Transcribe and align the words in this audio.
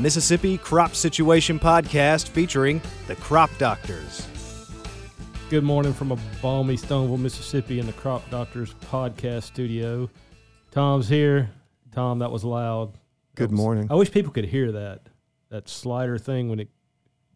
Mississippi 0.00 0.56
Crop 0.56 0.94
Situation 0.94 1.58
Podcast 1.58 2.28
featuring 2.28 2.80
the 3.06 3.14
Crop 3.16 3.50
Doctors. 3.58 4.26
Good 5.50 5.62
morning 5.62 5.92
from 5.92 6.10
a 6.12 6.16
balmy 6.40 6.76
Stoneville, 6.76 7.18
Mississippi, 7.18 7.80
in 7.80 7.86
the 7.86 7.92
Crop 7.92 8.28
Doctors 8.30 8.72
podcast 8.90 9.42
studio. 9.42 10.08
Tom's 10.70 11.08
here. 11.08 11.50
Tom, 11.92 12.20
that 12.20 12.30
was 12.30 12.44
loud. 12.44 12.94
That 12.94 13.00
Good 13.34 13.50
was- 13.50 13.60
morning. 13.60 13.88
I 13.90 13.94
wish 13.94 14.10
people 14.10 14.32
could 14.32 14.46
hear 14.46 14.72
that 14.72 15.02
that 15.50 15.68
slider 15.68 16.16
thing 16.16 16.48
when 16.48 16.60
it 16.60 16.68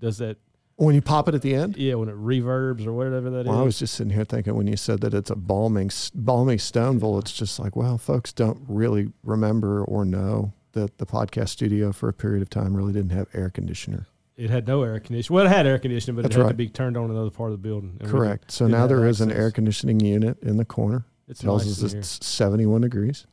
does 0.00 0.18
that. 0.18 0.38
When 0.76 0.94
you 0.94 1.02
pop 1.02 1.28
it 1.28 1.34
at 1.34 1.42
the 1.42 1.54
end? 1.54 1.76
Yeah, 1.76 1.94
when 1.94 2.08
it 2.08 2.16
reverbs 2.16 2.86
or 2.86 2.92
whatever 2.92 3.28
that 3.30 3.40
is. 3.40 3.46
Well, 3.46 3.58
I 3.58 3.62
was 3.62 3.78
just 3.78 3.94
sitting 3.94 4.12
here 4.12 4.24
thinking 4.24 4.54
when 4.54 4.66
you 4.68 4.76
said 4.76 5.00
that 5.02 5.12
it's 5.12 5.30
a 5.30 5.36
balming, 5.36 5.90
balmy 6.14 6.56
Stoneville, 6.56 7.20
it's 7.20 7.32
just 7.32 7.58
like, 7.58 7.76
well, 7.76 7.98
folks 7.98 8.32
don't 8.32 8.60
really 8.68 9.12
remember 9.22 9.84
or 9.84 10.04
know 10.04 10.52
that 10.74 10.98
the 10.98 11.06
podcast 11.06 11.48
studio 11.48 11.90
for 11.90 12.08
a 12.08 12.12
period 12.12 12.42
of 12.42 12.50
time 12.50 12.76
really 12.76 12.92
didn't 12.92 13.10
have 13.12 13.26
air 13.34 13.50
conditioner. 13.50 14.06
it 14.36 14.50
had 14.50 14.66
no 14.66 14.82
air 14.82 15.00
conditioning. 15.00 15.34
Well, 15.34 15.46
it 15.46 15.48
had 15.48 15.66
air 15.66 15.78
conditioning, 15.78 16.16
but 16.16 16.22
That's 16.22 16.36
it 16.36 16.40
had 16.40 16.48
to 16.48 16.54
be 16.54 16.68
turned 16.68 16.96
on 16.96 17.10
another 17.10 17.30
part 17.30 17.50
of 17.52 17.62
the 17.62 17.68
building. 17.68 17.98
Correct. 18.04 18.50
So 18.50 18.64
didn't 18.66 18.72
now 18.72 18.80
have 18.80 18.88
there 18.90 19.06
is 19.06 19.20
an 19.20 19.32
air 19.32 19.50
conditioning 19.50 20.00
unit 20.00 20.42
in 20.42 20.56
the 20.56 20.64
corner. 20.64 21.04
It 21.26 21.38
tells 21.38 21.64
nice 21.64 21.78
us 21.78 21.82
in 21.82 21.88
here. 21.90 21.98
it's 22.00 22.26
71 22.26 22.80
degrees. 22.82 23.26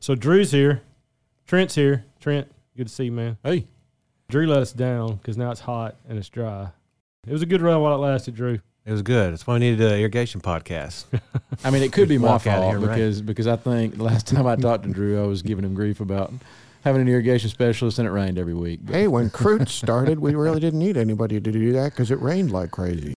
So 0.00 0.16
Drew's 0.16 0.50
here. 0.50 0.82
Trent's 1.46 1.76
here. 1.76 2.04
Trent, 2.18 2.50
good 2.76 2.88
to 2.88 2.92
see 2.92 3.04
you, 3.04 3.12
man. 3.12 3.36
Hey, 3.44 3.68
Drew 4.28 4.48
let 4.48 4.60
us 4.60 4.72
down 4.72 5.16
because 5.16 5.36
now 5.36 5.52
it's 5.52 5.60
hot 5.60 5.94
and 6.08 6.18
it's 6.18 6.28
dry. 6.28 6.70
It 7.24 7.32
was 7.32 7.42
a 7.42 7.46
good 7.46 7.60
run 7.60 7.80
while 7.80 7.94
it 7.94 7.98
lasted, 7.98 8.34
Drew. 8.34 8.58
It 8.84 8.90
was 8.90 9.02
good. 9.02 9.32
That's 9.32 9.46
why 9.46 9.54
we 9.54 9.60
needed 9.60 9.80
an 9.80 9.98
irrigation 10.00 10.40
podcast. 10.40 11.04
I 11.64 11.70
mean, 11.70 11.82
it 11.82 11.92
could 11.92 12.08
be 12.08 12.18
my 12.18 12.28
Walk 12.28 12.46
out 12.48 12.58
fault 12.58 12.70
here, 12.72 12.80
right? 12.80 12.94
because 12.96 13.20
because 13.22 13.46
I 13.46 13.56
think 13.56 13.96
the 13.96 14.02
last 14.02 14.26
time 14.34 14.46
I 14.46 14.56
talked 14.56 14.84
to 14.84 14.90
Drew, 14.90 15.22
I 15.22 15.26
was 15.26 15.42
giving 15.42 15.64
him 15.64 15.74
grief 15.74 16.00
about 16.00 16.32
having 16.82 17.00
an 17.00 17.08
irrigation 17.08 17.48
specialist 17.48 18.00
and 18.00 18.08
it 18.08 18.10
rained 18.10 18.38
every 18.38 18.54
week. 18.54 18.80
But 18.82 18.94
Hey, 18.96 19.06
when 19.08 19.30
Crute 19.30 19.68
started, 19.68 20.18
we 20.18 20.34
really 20.34 20.58
didn't 20.58 20.80
need 20.80 20.96
anybody 20.96 21.40
to 21.40 21.52
do 21.52 21.72
that 21.74 21.92
because 21.92 22.10
it 22.10 22.20
rained 22.20 22.50
like 22.50 22.72
crazy. 22.72 23.14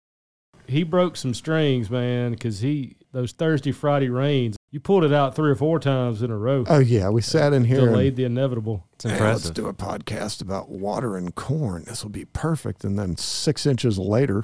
He 0.67 0.83
broke 0.83 1.15
some 1.17 1.33
strings, 1.33 1.89
man, 1.89 2.31
because 2.31 2.59
he 2.59 2.95
those 3.11 3.31
Thursday, 3.31 3.71
Friday 3.71 4.09
rains. 4.09 4.57
You 4.71 4.79
pulled 4.81 5.05
it 5.05 5.13
out 5.13 5.35
three 5.37 5.49
or 5.49 5.55
four 5.55 5.79
times 5.79 6.21
in 6.21 6.29
a 6.31 6.37
row. 6.37 6.65
Oh, 6.67 6.79
yeah. 6.79 7.07
We 7.09 7.21
sat 7.21 7.53
in 7.53 7.63
here. 7.63 7.77
and- 7.79 7.87
Delayed 7.91 8.17
the 8.17 8.25
inevitable. 8.25 8.85
It's 8.93 9.05
Hey, 9.05 9.11
impressive. 9.11 9.45
let's 9.45 9.49
do 9.51 9.67
a 9.67 9.73
podcast 9.73 10.41
about 10.41 10.67
water 10.69 11.15
and 11.15 11.33
corn. 11.33 11.85
This 11.85 12.03
will 12.03 12.11
be 12.11 12.25
perfect. 12.25 12.83
And 12.83 12.99
then 12.99 13.15
six 13.15 13.65
inches 13.65 13.97
later, 13.97 14.43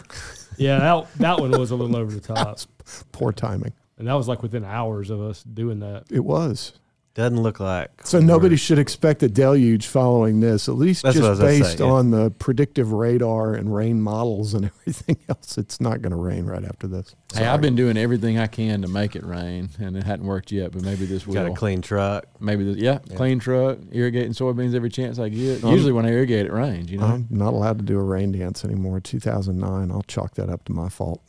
Yeah, 0.58 0.80
that 0.80 1.14
that 1.18 1.40
one 1.40 1.52
was 1.52 1.72
a 1.72 1.76
little 1.76 1.96
over 1.96 2.12
the 2.12 2.20
top, 2.20 2.60
poor 3.12 3.32
timing. 3.32 3.74
and 3.98 4.08
that 4.08 4.14
was 4.14 4.28
like 4.28 4.42
within 4.44 4.64
hours 4.66 5.10
of 5.10 5.22
us 5.22 5.44
doing 5.44 5.80
that. 5.80 6.06
It 6.12 6.24
was. 6.24 6.74
Doesn't 7.14 7.42
look 7.42 7.60
like. 7.60 7.90
So 8.08 8.22
nobody 8.22 8.56
should 8.56 8.80
expect 8.80 9.22
a 9.22 9.28
deluge 9.28 9.86
following 9.86 10.40
this, 10.40 10.70
at 10.70 10.76
least 10.76 11.04
That's 11.04 11.18
what 11.18 11.26
I 11.26 11.28
just 11.28 11.30
was 11.30 11.40
gonna 11.40 11.52
based 11.66 11.78
say, 11.80 11.84
yeah. 11.84 11.92
on 11.92 12.12
the 12.12 12.32
predictive 12.32 12.94
radar 12.94 13.54
and 13.54 13.76
rain 13.76 14.02
models 14.02 14.54
and 14.54 14.66
everything 14.80 15.18
else. 15.28 15.58
It's 15.58 15.82
not 15.82 16.02
going 16.02 16.12
to 16.12 16.18
rain 16.18 16.46
right 16.46 16.64
after 16.64 16.88
this. 16.88 17.14
hey, 17.36 17.46
I've 17.46 17.60
been 17.60 17.76
doing 17.76 17.98
everything 17.98 18.40
I 18.40 18.48
can 18.48 18.82
to 18.84 18.88
make 18.88 19.18
it 19.18 19.26
rain, 19.26 19.70
and 19.78 19.98
it 19.98 20.04
hadn't 20.04 20.26
worked 20.26 20.54
yet. 20.54 20.72
But 20.72 20.84
maybe 20.84 21.06
this 21.06 21.28
will. 21.28 21.34
got 21.34 21.48
a 21.48 21.54
clean 21.54 21.82
truck. 21.82 22.28
Maybe 22.40 22.64
this, 22.64 22.78
yeah, 22.78 23.00
Yeah. 23.06 23.18
clean 23.18 23.40
truck, 23.40 23.80
irrigating 23.92 24.32
soybeans 24.32 24.74
every 24.74 24.90
chance 24.90 25.20
I 25.20 25.28
get. 25.28 25.66
Um, 25.66 25.72
Usually 25.74 25.92
when 25.92 26.06
I 26.06 26.12
irrigate, 26.12 26.46
it 26.46 26.54
rains. 26.54 26.90
You 26.90 27.00
know, 27.00 27.08
I'm 27.08 27.28
not 27.30 27.52
allowed 27.54 27.78
to 27.80 27.84
do 27.84 28.00
a 28.00 28.04
rain 28.04 28.32
dance 28.32 28.64
anymore. 28.64 29.02
2009, 29.02 29.92
I'll 29.92 30.02
chalk 30.04 30.36
that 30.36 30.50
up 30.50 30.64
to 30.64 30.72
my 30.72 30.88
fault. 30.88 31.22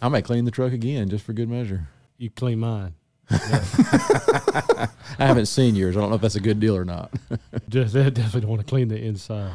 I 0.00 0.08
may 0.08 0.22
clean 0.22 0.44
the 0.44 0.52
truck 0.52 0.72
again 0.72 1.08
just 1.08 1.24
for 1.24 1.32
good 1.32 1.48
measure. 1.48 1.88
You 2.16 2.30
clean 2.30 2.60
mine. 2.60 2.94
I 5.18 5.26
haven't 5.26 5.46
seen 5.46 5.76
yours. 5.76 5.96
I 5.96 6.00
don't 6.00 6.10
know 6.10 6.16
if 6.16 6.22
that's 6.22 6.34
a 6.34 6.40
good 6.40 6.58
deal 6.58 6.76
or 6.76 6.84
not. 6.84 7.12
Just 7.68 7.94
I 7.94 8.10
definitely 8.10 8.40
don't 8.42 8.50
want 8.50 8.62
to 8.62 8.66
clean 8.66 8.88
the 8.88 9.00
inside. 9.00 9.52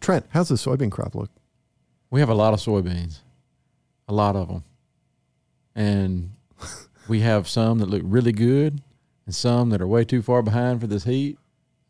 Trent, 0.00 0.26
how's 0.30 0.48
the 0.48 0.54
soybean 0.54 0.90
crop 0.90 1.14
look? 1.14 1.30
We 2.10 2.20
have 2.20 2.28
a 2.28 2.34
lot 2.34 2.54
of 2.54 2.60
soybeans, 2.60 3.18
a 4.08 4.12
lot 4.12 4.34
of 4.36 4.48
them, 4.48 4.64
and 5.74 6.30
we 7.08 7.20
have 7.20 7.48
some 7.48 7.78
that 7.78 7.90
look 7.90 8.02
really 8.04 8.32
good, 8.32 8.80
and 9.26 9.34
some 9.34 9.70
that 9.70 9.80
are 9.80 9.86
way 9.86 10.04
too 10.04 10.22
far 10.22 10.42
behind 10.42 10.80
for 10.80 10.86
this 10.86 11.04
heat. 11.04 11.38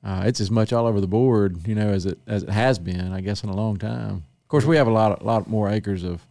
Uh, 0.04 0.24
it's 0.26 0.40
as 0.40 0.50
much 0.50 0.72
all 0.72 0.86
over 0.86 1.00
the 1.00 1.06
board, 1.06 1.66
you 1.66 1.74
know, 1.74 1.90
as 1.90 2.06
it 2.06 2.18
as 2.26 2.42
it 2.42 2.50
has 2.50 2.78
been, 2.78 3.12
I 3.12 3.20
guess, 3.20 3.44
in 3.44 3.50
a 3.50 3.56
long 3.56 3.76
time. 3.76 4.24
Of 4.42 4.48
course, 4.48 4.64
we 4.64 4.76
have 4.76 4.88
a 4.88 4.92
lot, 4.92 5.22
a 5.22 5.24
lot 5.24 5.48
more 5.48 5.70
acres 5.70 6.02
of 6.02 6.26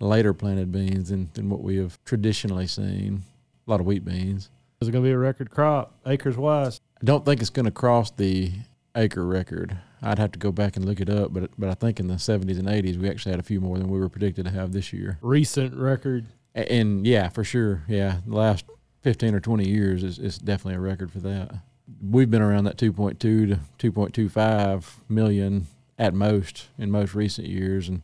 later 0.00 0.34
planted 0.34 0.72
beans 0.72 1.10
than, 1.10 1.30
than 1.34 1.48
what 1.48 1.62
we 1.62 1.76
have 1.76 1.98
traditionally 2.04 2.66
seen. 2.66 3.22
A 3.66 3.70
lot 3.70 3.80
of 3.80 3.86
wheat 3.86 4.04
beans. 4.04 4.50
Is 4.80 4.88
it 4.88 4.92
going 4.92 5.04
to 5.04 5.08
be 5.08 5.12
a 5.12 5.18
record 5.18 5.50
crop, 5.50 5.94
acres 6.06 6.36
wise? 6.36 6.80
I 7.00 7.04
don't 7.04 7.24
think 7.24 7.40
it's 7.40 7.50
going 7.50 7.66
to 7.66 7.70
cross 7.70 8.10
the 8.10 8.52
acre 8.96 9.24
record. 9.24 9.78
I'd 10.02 10.18
have 10.18 10.32
to 10.32 10.38
go 10.38 10.50
back 10.50 10.76
and 10.76 10.84
look 10.84 11.00
it 11.00 11.08
up, 11.08 11.32
but 11.32 11.50
but 11.56 11.68
I 11.68 11.74
think 11.74 12.00
in 12.00 12.08
the 12.08 12.14
70s 12.14 12.58
and 12.58 12.66
80s 12.66 12.96
we 12.98 13.08
actually 13.08 13.30
had 13.32 13.38
a 13.40 13.44
few 13.44 13.60
more 13.60 13.78
than 13.78 13.88
we 13.88 13.98
were 14.00 14.08
predicted 14.08 14.44
to 14.46 14.50
have 14.50 14.72
this 14.72 14.92
year. 14.92 15.18
Recent 15.22 15.74
record. 15.76 16.26
A- 16.56 16.70
And 16.70 17.06
yeah, 17.06 17.28
for 17.28 17.44
sure. 17.44 17.84
Yeah, 17.88 18.16
the 18.26 18.34
last 18.34 18.64
15 19.02 19.34
or 19.34 19.40
20 19.40 19.68
years 19.68 20.02
is, 20.02 20.18
is 20.18 20.38
definitely 20.38 20.74
a 20.74 20.80
record 20.80 21.12
for 21.12 21.20
that. 21.20 21.54
We've 22.02 22.30
been 22.30 22.42
around 22.42 22.64
that 22.64 22.76
2.2 22.76 23.18
to 23.18 23.58
2.25 23.78 24.84
million 25.08 25.66
at 25.98 26.14
most 26.14 26.68
in 26.78 26.90
most 26.90 27.14
recent 27.14 27.46
years, 27.46 27.88
and 27.88 28.02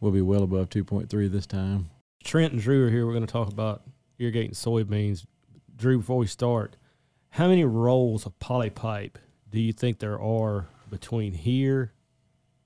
we'll 0.00 0.12
be 0.12 0.22
well 0.22 0.42
above 0.42 0.70
2.3 0.70 1.30
this 1.30 1.46
time. 1.46 1.90
Trent 2.24 2.52
and 2.54 2.62
Drew 2.62 2.86
are 2.86 2.90
here. 2.90 3.06
We're 3.06 3.12
going 3.12 3.26
to 3.26 3.32
talk 3.32 3.48
about 3.48 3.82
irrigating 4.18 4.52
soybeans. 4.52 5.24
Drew, 5.76 5.98
before 5.98 6.18
we 6.18 6.26
start, 6.26 6.76
how 7.30 7.48
many 7.48 7.64
rolls 7.64 8.26
of 8.26 8.38
poly 8.38 8.70
pipe 8.70 9.18
do 9.50 9.60
you 9.60 9.72
think 9.72 9.98
there 9.98 10.20
are 10.20 10.66
between 10.90 11.32
here 11.34 11.92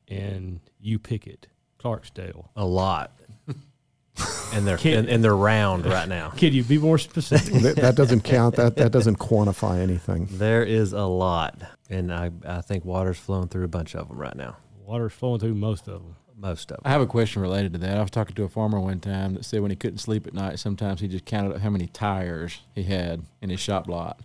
and 0.09 0.61
you 0.81 0.99
Pickett, 0.99 1.49
Clarksdale? 1.79 2.49
A 2.57 2.65
lot. 2.65 3.13
and 4.53 4.67
they're 4.67 4.77
Can't- 4.77 5.01
and, 5.01 5.09
and 5.09 5.25
they're 5.25 5.37
round 5.37 5.87
right 5.87 6.09
now. 6.09 6.31
Can 6.37 6.53
you 6.53 6.63
be 6.63 6.79
more 6.79 6.99
specific? 6.99 7.55
that, 7.63 7.77
that 7.77 7.95
doesn't 7.97 8.23
count. 8.23 8.57
That 8.57 8.77
that 8.77 8.93
doesn't 8.93 9.17
quantify 9.17 9.79
anything. 9.81 10.29
There 10.31 10.63
is 10.63 10.93
a 10.93 11.05
lot, 11.05 11.61
and 11.89 12.13
I 12.13 12.31
I 12.47 12.61
think 12.61 12.85
water's 12.85 13.19
flowing 13.19 13.49
through 13.49 13.65
a 13.65 13.69
bunch 13.69 13.95
of 13.95 14.09
them 14.09 14.19
right 14.19 14.37
now. 14.37 14.57
Water's 14.85 15.13
flowing 15.13 15.41
through 15.41 15.55
most 15.55 15.89
of 15.89 16.03
them. 16.03 16.17
Most 16.41 16.73
of 16.73 16.81
I 16.85 16.89
have 16.89 17.03
a 17.03 17.07
question 17.07 17.43
related 17.43 17.75
to 17.75 17.79
that. 17.81 17.99
I 17.99 18.01
was 18.01 18.11
talking 18.11 18.35
to 18.37 18.45
a 18.45 18.49
farmer 18.49 18.81
one 18.81 18.99
time 18.99 19.35
that 19.35 19.45
said 19.45 19.61
when 19.61 19.71
he 19.71 19.77
couldn't 19.77 19.99
sleep 19.99 20.27
at 20.27 20.33
night, 20.33 20.59
sometimes 20.59 21.01
he 21.01 21.09
just 21.09 21.27
counted 21.27 21.55
up 21.55 21.61
how 21.61 21.69
many 21.69 21.87
tires 21.87 22.61
he 22.75 22.83
had 22.85 23.23
in 23.43 23.51
his 23.51 23.61
shop 23.61 23.89
lot. 23.89 24.21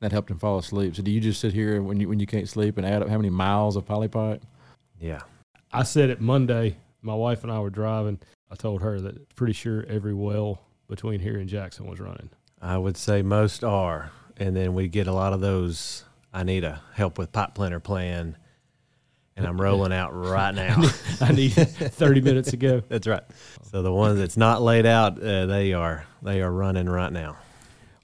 That 0.00 0.12
helped 0.12 0.30
him 0.30 0.38
fall 0.38 0.58
asleep. 0.58 0.96
So 0.96 1.02
do 1.02 1.10
you 1.10 1.20
just 1.20 1.40
sit 1.40 1.52
here 1.52 1.82
when 1.82 2.00
you 2.00 2.08
when 2.08 2.20
you 2.20 2.26
can't 2.26 2.48
sleep 2.48 2.78
and 2.78 2.86
add 2.86 3.02
up 3.02 3.08
how 3.08 3.16
many 3.16 3.30
miles 3.30 3.76
of 3.76 3.84
polypipe? 3.84 4.40
Yeah. 4.98 5.20
I 5.72 5.82
said 5.82 6.08
it 6.08 6.20
Monday. 6.20 6.76
My 7.02 7.14
wife 7.14 7.42
and 7.42 7.52
I 7.52 7.60
were 7.60 7.70
driving. 7.70 8.20
I 8.50 8.54
told 8.54 8.80
her 8.80 9.00
that 9.00 9.34
pretty 9.34 9.52
sure 9.52 9.84
every 9.88 10.14
well 10.14 10.62
between 10.88 11.20
here 11.20 11.38
and 11.38 11.48
Jackson 11.48 11.86
was 11.86 12.00
running. 12.00 12.30
I 12.62 12.78
would 12.78 12.96
say 12.96 13.22
most 13.22 13.62
are, 13.62 14.10
and 14.38 14.56
then 14.56 14.72
we 14.72 14.88
get 14.88 15.06
a 15.06 15.12
lot 15.12 15.32
of 15.32 15.40
those. 15.40 16.04
I 16.32 16.44
need 16.44 16.64
a 16.64 16.80
help 16.94 17.18
with 17.18 17.32
pipe 17.32 17.54
planter 17.54 17.80
plan, 17.80 18.36
and 19.38 19.46
I'm 19.46 19.60
rolling 19.60 19.92
out 19.92 20.10
right 20.12 20.54
now. 20.54 20.82
I 21.20 21.32
need 21.32 21.50
30 21.52 22.20
minutes 22.20 22.52
ago. 22.52 22.82
That's 22.88 23.06
right. 23.06 23.22
So 23.70 23.82
the 23.82 23.92
ones 23.92 24.18
that's 24.18 24.36
not 24.36 24.62
laid 24.62 24.84
out, 24.86 25.22
uh, 25.22 25.46
they 25.46 25.72
are 25.72 26.04
they 26.22 26.42
are 26.42 26.50
running 26.50 26.88
right 26.88 27.12
now. 27.12 27.36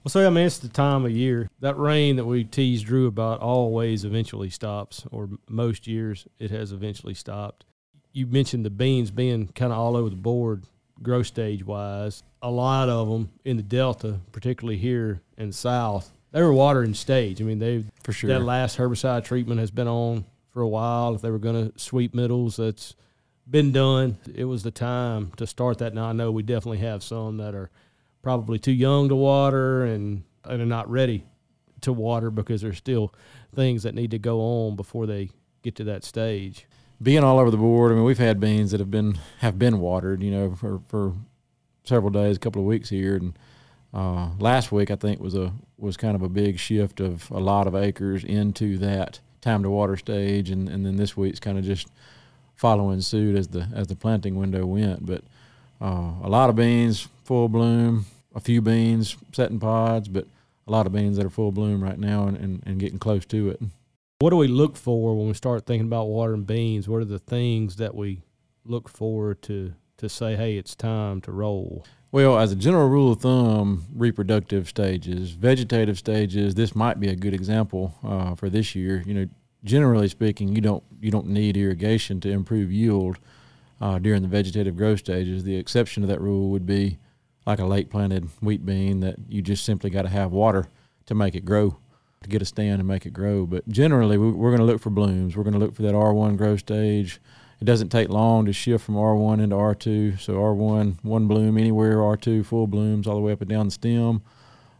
Well, 0.03 0.11
so 0.11 0.25
I 0.25 0.29
mean, 0.29 0.45
it's 0.45 0.59
the 0.59 0.69
time 0.69 1.05
of 1.05 1.11
year. 1.11 1.49
That 1.59 1.77
rain 1.77 2.15
that 2.17 2.25
we 2.25 2.43
teased 2.43 2.85
Drew 2.85 3.07
about 3.07 3.39
always 3.39 4.05
eventually 4.05 4.49
stops, 4.51 5.05
or 5.11 5.27
most 5.49 5.87
years 5.87 6.27
it 6.39 6.51
has 6.51 6.71
eventually 6.71 7.15
stopped. 7.15 7.65
You 8.13 8.27
mentioned 8.27 8.63
the 8.63 8.69
beans 8.69 9.09
being 9.11 9.47
kind 9.47 9.73
of 9.73 9.79
all 9.79 9.97
over 9.97 10.09
the 10.09 10.15
board, 10.15 10.63
growth 11.01 11.27
stage 11.27 11.65
wise. 11.65 12.23
A 12.43 12.49
lot 12.51 12.87
of 12.87 13.09
them 13.09 13.31
in 13.43 13.57
the 13.57 13.63
Delta, 13.63 14.19
particularly 14.31 14.77
here 14.77 15.21
in 15.37 15.47
the 15.47 15.53
South, 15.53 16.11
they 16.31 16.41
were 16.43 16.53
watering 16.53 16.93
stage. 16.93 17.41
I 17.41 17.43
mean, 17.45 17.57
they 17.57 17.83
For 18.03 18.13
sure. 18.13 18.29
that 18.29 18.41
last 18.41 18.77
herbicide 18.77 19.23
treatment 19.25 19.59
has 19.59 19.71
been 19.71 19.87
on 19.87 20.25
for 20.55 20.61
a 20.61 20.67
while. 20.69 21.13
If 21.13 21.21
they 21.21 21.29
were 21.29 21.37
going 21.37 21.69
to 21.69 21.77
sweep 21.77 22.15
middles, 22.15 22.55
that's 22.55 22.95
been 23.47 23.73
done. 23.73 24.17
It 24.33 24.45
was 24.45 24.63
the 24.63 24.71
time 24.71 25.33
to 25.35 25.45
start 25.45 25.79
that. 25.79 25.93
Now 25.93 26.05
I 26.05 26.13
know 26.13 26.31
we 26.31 26.43
definitely 26.43 26.77
have 26.77 27.03
some 27.03 27.35
that 27.37 27.53
are 27.53 27.69
probably 28.21 28.57
too 28.57 28.71
young 28.71 29.09
to 29.09 29.15
water 29.15 29.83
and 29.83 30.23
and 30.45 30.61
are 30.61 30.65
not 30.65 30.89
ready 30.89 31.25
to 31.81 31.91
water 31.91 32.31
because 32.31 32.61
there's 32.61 32.77
still 32.77 33.13
things 33.53 33.83
that 33.83 33.95
need 33.95 34.11
to 34.11 34.17
go 34.17 34.39
on 34.39 34.77
before 34.77 35.05
they 35.05 35.29
get 35.61 35.75
to 35.75 35.83
that 35.83 36.05
stage. 36.05 36.65
being 37.03 37.23
all 37.23 37.37
over 37.37 37.51
the 37.51 37.57
board. 37.57 37.91
I 37.91 37.95
mean, 37.95 38.05
we've 38.05 38.17
had 38.17 38.39
beans 38.39 38.71
that 38.71 38.79
have 38.79 38.89
been 38.89 39.19
have 39.39 39.59
been 39.59 39.81
watered, 39.81 40.23
you 40.23 40.31
know, 40.31 40.55
for 40.55 40.79
for 40.87 41.13
several 41.83 42.11
days, 42.11 42.37
a 42.37 42.39
couple 42.39 42.61
of 42.61 42.65
weeks 42.65 42.87
here, 42.87 43.17
and 43.17 43.37
uh, 43.93 44.29
last 44.39 44.71
week 44.71 44.89
I 44.89 44.95
think 44.95 45.19
was 45.19 45.35
a 45.35 45.51
was 45.77 45.97
kind 45.97 46.15
of 46.15 46.21
a 46.21 46.29
big 46.29 46.59
shift 46.59 47.01
of 47.01 47.29
a 47.29 47.39
lot 47.41 47.67
of 47.67 47.75
acres 47.75 48.23
into 48.23 48.77
that 48.77 49.19
time 49.45 49.61
to 49.61 49.69
water 49.69 49.95
stage, 49.95 50.49
and, 50.49 50.67
and 50.67 50.85
then 50.85 50.97
this 50.97 51.15
week's 51.15 51.39
kind 51.39 51.57
of 51.57 51.63
just 51.63 51.87
following 52.55 52.99
suit 52.99 53.37
as 53.37 53.47
the 53.49 53.69
as 53.73 53.87
the 53.87 53.95
planting 53.95 54.35
window 54.35 54.65
went. 54.65 55.05
But 55.05 55.21
uh, 55.79 56.13
a 56.23 56.29
lot 56.29 56.49
of 56.49 56.55
beans 56.55 57.07
full 57.23 57.47
bloom, 57.47 58.05
a 58.33 58.39
few 58.39 58.61
beans 58.61 59.15
setting 59.31 59.59
pods, 59.59 60.07
but 60.07 60.25
a 60.67 60.71
lot 60.71 60.87
of 60.87 60.93
beans 60.93 61.17
that 61.17 61.25
are 61.25 61.29
full 61.29 61.51
bloom 61.51 61.83
right 61.83 61.99
now 61.99 62.27
and, 62.27 62.37
and, 62.37 62.63
and 62.65 62.79
getting 62.79 62.97
close 62.97 63.23
to 63.27 63.49
it. 63.51 63.61
What 64.17 64.31
do 64.31 64.37
we 64.37 64.47
look 64.47 64.75
for 64.75 65.15
when 65.15 65.27
we 65.27 65.33
start 65.35 65.65
thinking 65.65 65.87
about 65.87 66.07
watering 66.07 66.43
beans? 66.43 66.89
What 66.89 67.01
are 67.01 67.05
the 67.05 67.19
things 67.19 67.75
that 67.75 67.93
we 67.93 68.23
look 68.65 68.89
for 68.89 69.35
to 69.35 69.73
to 69.97 70.09
say, 70.09 70.35
hey, 70.35 70.57
it's 70.57 70.75
time 70.75 71.21
to 71.21 71.31
roll? 71.31 71.85
Well, 72.11 72.39
as 72.39 72.51
a 72.51 72.55
general 72.55 72.87
rule 72.87 73.11
of 73.11 73.21
thumb, 73.21 73.85
reproductive 73.93 74.69
stages, 74.69 75.31
vegetative 75.31 75.97
stages, 75.97 76.55
this 76.55 76.75
might 76.75 76.99
be 76.99 77.09
a 77.09 77.15
good 77.15 77.33
example 77.33 77.93
uh, 78.03 78.35
for 78.35 78.49
this 78.49 78.73
year. 78.73 79.03
You 79.05 79.13
know, 79.13 79.27
generally 79.63 80.07
speaking, 80.07 80.55
you 80.55 80.61
don't 80.61 80.83
you 81.01 81.11
don't 81.11 81.27
need 81.27 81.57
irrigation 81.57 82.21
to 82.21 82.29
improve 82.29 82.71
yield 82.71 83.17
uh, 83.81 83.99
during 83.99 84.21
the 84.21 84.27
vegetative 84.27 84.77
growth 84.77 84.99
stages. 84.99 85.43
The 85.43 85.57
exception 85.57 86.01
to 86.01 86.07
that 86.07 86.21
rule 86.21 86.49
would 86.51 86.65
be 86.65 86.99
like 87.45 87.59
a 87.59 87.65
late 87.65 87.89
planted 87.89 88.29
wheat 88.41 88.65
bean 88.65 89.01
that 89.01 89.15
you 89.27 89.41
just 89.41 89.65
simply 89.65 89.89
got 89.89 90.03
to 90.03 90.09
have 90.09 90.31
water 90.31 90.67
to 91.07 91.15
make 91.15 91.35
it 91.35 91.45
grow, 91.45 91.77
to 92.21 92.29
get 92.29 92.41
a 92.41 92.45
stand 92.45 92.79
and 92.79 92.87
make 92.87 93.05
it 93.05 93.11
grow. 93.11 93.45
But 93.45 93.67
generally, 93.67 94.17
we, 94.17 94.31
we're 94.31 94.49
going 94.51 94.59
to 94.59 94.65
look 94.65 94.81
for 94.81 94.89
blooms. 94.89 95.35
We're 95.35 95.43
going 95.43 95.53
to 95.53 95.59
look 95.59 95.75
for 95.75 95.81
that 95.83 95.93
R1 95.93 96.37
growth 96.37 96.59
stage 96.59 97.19
it 97.61 97.65
doesn't 97.65 97.89
take 97.89 98.09
long 98.09 98.45
to 98.45 98.53
shift 98.53 98.85
from 98.85 98.95
R1 98.95 99.41
into 99.41 99.55
R2. 99.55 100.19
So 100.19 100.33
R1, 100.33 101.03
one 101.03 101.27
bloom 101.27 101.57
anywhere, 101.57 101.97
R2, 101.97 102.45
full 102.45 102.67
blooms 102.67 103.07
all 103.07 103.15
the 103.15 103.21
way 103.21 103.31
up 103.31 103.41
and 103.41 103.49
down 103.49 103.67
the 103.67 103.71
stem. 103.71 104.21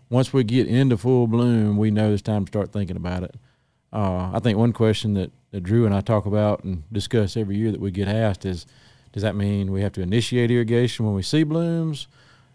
Once 0.10 0.34
we 0.34 0.44
get 0.44 0.68
into 0.68 0.98
full 0.98 1.28
bloom, 1.28 1.78
we 1.78 1.90
know 1.90 2.12
it's 2.12 2.22
time 2.22 2.46
to 2.46 2.50
start 2.50 2.72
thinking 2.72 2.98
about 2.98 3.24
it. 3.24 3.36
Uh, 3.92 4.32
I 4.34 4.40
think 4.40 4.58
one 4.58 4.74
question 4.74 5.14
that, 5.14 5.32
that 5.52 5.62
Drew 5.62 5.86
and 5.86 5.96
I 5.96 6.02
talk 6.02 6.26
about 6.26 6.64
and 6.64 6.84
discuss 6.92 7.38
every 7.38 7.56
year 7.56 7.72
that 7.72 7.80
we 7.80 7.92
get 7.92 8.08
asked 8.08 8.46
is, 8.46 8.66
does 9.14 9.24
that 9.24 9.36
mean 9.36 9.72
we 9.72 9.82
have 9.82 9.94
to 9.94 10.02
initiate 10.02 10.52
irrigation 10.52 11.06
when 11.06 11.16
we 11.16 11.22
see 11.22 11.44
blooms? 11.44 12.08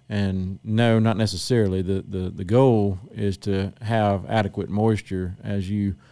And 0.08 0.58
no, 0.62 0.98
not 0.98 1.16
necessarily. 1.16 1.82
The, 1.82 2.04
the, 2.06 2.30
the 2.30 2.44
goal 2.44 2.98
is 3.12 3.38
to 3.38 3.72
have 3.80 4.26
adequate 4.28 4.68
moisture 4.68 5.36
as 5.42 5.70
you– 5.70 5.96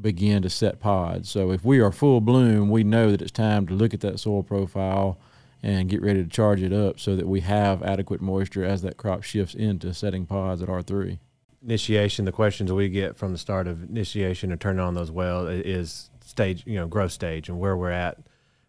begin 0.00 0.42
to 0.42 0.50
set 0.50 0.80
pods. 0.80 1.30
So 1.30 1.50
if 1.50 1.64
we 1.64 1.80
are 1.80 1.92
full 1.92 2.20
bloom, 2.20 2.70
we 2.70 2.84
know 2.84 3.10
that 3.10 3.22
it's 3.22 3.30
time 3.30 3.66
to 3.66 3.74
look 3.74 3.94
at 3.94 4.00
that 4.00 4.20
soil 4.20 4.42
profile 4.42 5.18
and 5.62 5.88
get 5.88 6.02
ready 6.02 6.22
to 6.22 6.28
charge 6.28 6.62
it 6.62 6.72
up 6.72 7.00
so 7.00 7.16
that 7.16 7.26
we 7.26 7.40
have 7.40 7.82
adequate 7.82 8.20
moisture 8.20 8.64
as 8.64 8.82
that 8.82 8.96
crop 8.96 9.22
shifts 9.22 9.54
into 9.54 9.94
setting 9.94 10.26
pods 10.26 10.62
at 10.62 10.68
R3. 10.68 11.18
Initiation, 11.64 12.24
the 12.24 12.32
questions 12.32 12.72
we 12.72 12.88
get 12.88 13.16
from 13.16 13.32
the 13.32 13.38
start 13.38 13.66
of 13.66 13.82
initiation 13.82 14.52
or 14.52 14.56
turning 14.56 14.80
on 14.80 14.94
those 14.94 15.10
wells 15.10 15.48
is 15.48 16.10
stage, 16.24 16.62
you 16.66 16.76
know, 16.76 16.86
growth 16.86 17.12
stage 17.12 17.48
and 17.48 17.58
where 17.58 17.76
we're 17.76 17.90
at 17.90 18.18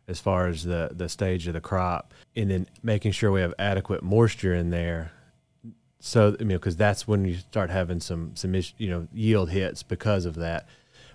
as 0.08 0.20
far 0.20 0.48
as 0.48 0.64
the, 0.64 0.90
the 0.94 1.10
stage 1.10 1.46
of 1.48 1.54
the 1.54 1.62
crop. 1.62 2.14
And 2.36 2.50
then 2.50 2.68
making 2.82 3.12
sure 3.12 3.32
we 3.32 3.42
have 3.42 3.54
adequate 3.60 4.02
moisture 4.02 4.54
in 4.54 4.70
there 4.70 5.12
so 6.00 6.36
I 6.40 6.44
mean, 6.44 6.58
because 6.58 6.78
that's 6.78 7.08
when 7.08 7.26
you 7.26 7.36
start 7.36 7.70
having 7.70 8.00
some 8.00 8.36
some 8.36 8.56
you 8.78 8.90
know 8.90 9.08
yield 9.14 9.50
hits 9.50 9.84
because 9.84 10.26
of 10.26 10.36
that. 10.36 10.68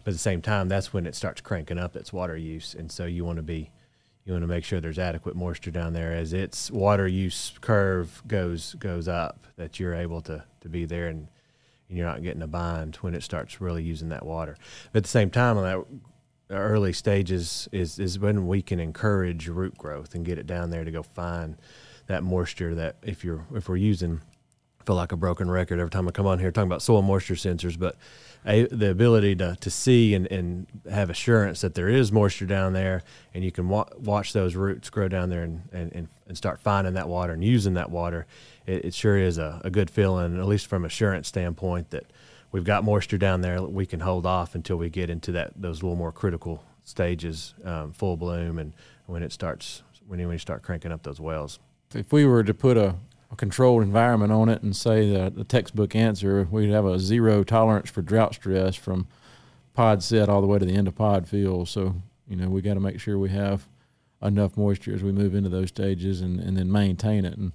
But 0.05 0.11
at 0.11 0.15
the 0.15 0.19
same 0.19 0.43
time, 0.43 0.69
that's 0.69 0.93
when 0.93 1.07
it 1.07 1.15
starts 1.15 1.41
cranking 1.41 1.79
up 1.79 1.97
its 1.97 2.13
water 2.13 2.37
use, 2.37 2.75
and 2.75 2.91
so 2.91 3.07
you 3.07 3.25
want 3.25 3.37
to 3.37 3.43
be 3.43 3.71
you 4.25 4.33
want 4.33 4.45
to 4.45 4.49
make 4.49 4.65
sure 4.65 4.81
there's 4.81 5.01
adequate 5.01 5.35
moisture 5.35 5.73
down 5.73 5.95
there 5.95 6.13
as 6.13 6.33
its 6.33 6.71
water 6.71 7.09
use 7.09 7.55
curve 7.61 8.23
goes 8.27 8.75
goes 8.79 9.09
up 9.09 9.47
that 9.57 9.81
you're 9.81 9.95
able 9.95 10.21
to 10.23 10.45
to 10.61 10.69
be 10.69 10.85
there 10.85 11.09
and, 11.09 11.27
and 11.89 11.99
you're 11.99 12.07
not 12.07 12.23
getting 12.23 12.43
a 12.43 12.47
bind 12.47 12.97
when 12.97 13.15
it 13.15 13.23
starts 13.23 13.61
really 13.61 13.83
using 13.83 14.11
that 14.11 14.25
water. 14.25 14.57
But 14.93 14.99
at 14.99 15.03
the 15.05 15.11
same 15.11 15.31
time, 15.31 15.59
on 15.59 15.65
that 15.65 15.85
early 16.51 16.93
stages 16.93 17.69
is 17.73 17.99
is 17.99 18.19
when 18.19 18.47
we 18.47 18.63
can 18.63 18.79
encourage 18.79 19.49
root 19.49 19.77
growth 19.77 20.15
and 20.15 20.25
get 20.25 20.39
it 20.39 20.47
down 20.47 20.71
there 20.71 20.85
to 20.85 20.91
go 20.91 21.03
find 21.03 21.57
that 22.07 22.23
moisture 22.23 22.75
that 22.75 22.97
if 23.03 23.25
you're 23.25 23.45
if 23.55 23.69
we're 23.69 23.77
using 23.77 24.21
I 24.83 24.85
feel 24.85 24.97
like 24.97 25.13
a 25.13 25.17
broken 25.17 25.49
record 25.49 25.79
every 25.79 25.91
time 25.91 26.09
I 26.09 26.11
come 26.11 26.27
on 26.27 26.41
here 26.41 26.51
talking 26.51 26.67
about 26.67 26.83
soil 26.83 27.03
moisture 27.03 27.35
sensors, 27.35 27.79
but 27.79 27.95
a, 28.45 28.67
the 28.67 28.91
ability 28.91 29.37
to, 29.37 29.57
to 29.61 29.71
see 29.71 30.13
and, 30.13 30.27
and 30.27 30.67
have 30.91 31.09
assurance 31.09 31.61
that 31.61 31.75
there 31.75 31.89
is 31.89 32.11
moisture 32.11 32.47
down 32.47 32.73
there 32.73 33.05
and 33.33 33.45
you 33.45 33.53
can 33.53 33.69
wa- 33.69 33.87
watch 33.97 34.33
those 34.33 34.57
roots 34.57 34.91
grow 34.91 35.07
down 35.07 35.31
there 35.31 35.45
and, 35.45 35.69
and, 35.71 36.09
and 36.27 36.37
start 36.37 36.59
finding 36.59 36.95
that 36.95 37.09
water 37.09 37.33
and 37.33 37.45
using 37.45 37.75
that 37.75 37.93
water, 37.93 38.27
it, 38.67 38.87
it 38.87 38.95
sure 38.95 39.17
is 39.17 39.39
a, 39.39 39.61
a 39.63 39.71
good 39.71 39.89
feeling, 39.89 40.37
at 40.37 40.47
least 40.47 40.67
from 40.67 40.85
assurance 40.85 41.29
standpoint, 41.29 41.91
that 41.91 42.07
we've 42.51 42.65
got 42.65 42.83
moisture 42.83 43.19
down 43.19 43.41
there. 43.41 43.63
We 43.63 43.87
can 43.87 44.01
hold 44.01 44.27
off 44.27 44.57
until 44.57 44.79
we 44.79 44.91
get 44.91 45.11
into 45.11 45.31
that 45.33 45.53
those 45.55 45.85
little 45.85 45.97
more 45.97 46.11
critical 46.11 46.65
stages, 46.83 47.55
um, 47.65 47.93
full 47.93 48.17
bloom, 48.17 48.59
and 48.59 48.73
when 49.07 49.23
it 49.23 49.31
starts 49.31 49.85
when 50.09 50.19
you, 50.19 50.27
when 50.27 50.35
you 50.35 50.41
start 50.41 50.65
cranking 50.65 50.91
up 50.91 51.05
those 51.05 51.21
wells. 51.21 51.61
If 51.95 52.13
we 52.13 52.27
were 52.27 52.43
to 52.43 52.55
put 52.55 52.77
a 52.77 52.97
a 53.33 53.37
controlled 53.37 53.83
environment 53.83 54.31
on 54.31 54.51
it 54.51 54.63
and 54.63 54.77
say 54.77 55.11
that 55.11 55.35
the 55.35 55.45
textbook 55.45 55.97
answer, 55.97 56.47
we'd 56.51 56.71
have 56.71 56.85
a 56.85 56.99
zero 56.99 57.43
tolerance 57.43 57.91
for 57.91 58.03
drought 58.03 58.35
stress 58.35 58.77
from 58.77 59.07
pod 59.73 60.03
set 60.03 60.29
all 60.29 60.43
the 60.43 60.47
way 60.47 60.59
to 60.59 60.67
the 60.67 60.75
end 60.75 60.87
of 60.87 60.95
pod 60.95 61.27
fill. 61.27 61.65
So, 61.65 61.95
you 62.29 62.37
know, 62.37 62.51
we 62.51 62.61
got 62.61 62.75
to 62.75 62.81
make 62.81 63.01
sure 63.01 63.19
we 63.19 63.31
have 63.31 63.67
enough 64.23 64.57
moisture 64.57 64.95
as 64.95 65.03
we 65.03 65.13
move 65.13 65.35
into 65.35 65.49
those 65.49 65.69
stages 65.69 66.21
and, 66.21 66.39
and 66.41 66.59
then 66.59 66.71
maintain 66.71 67.25
it. 67.25 67.39
And 67.39 67.53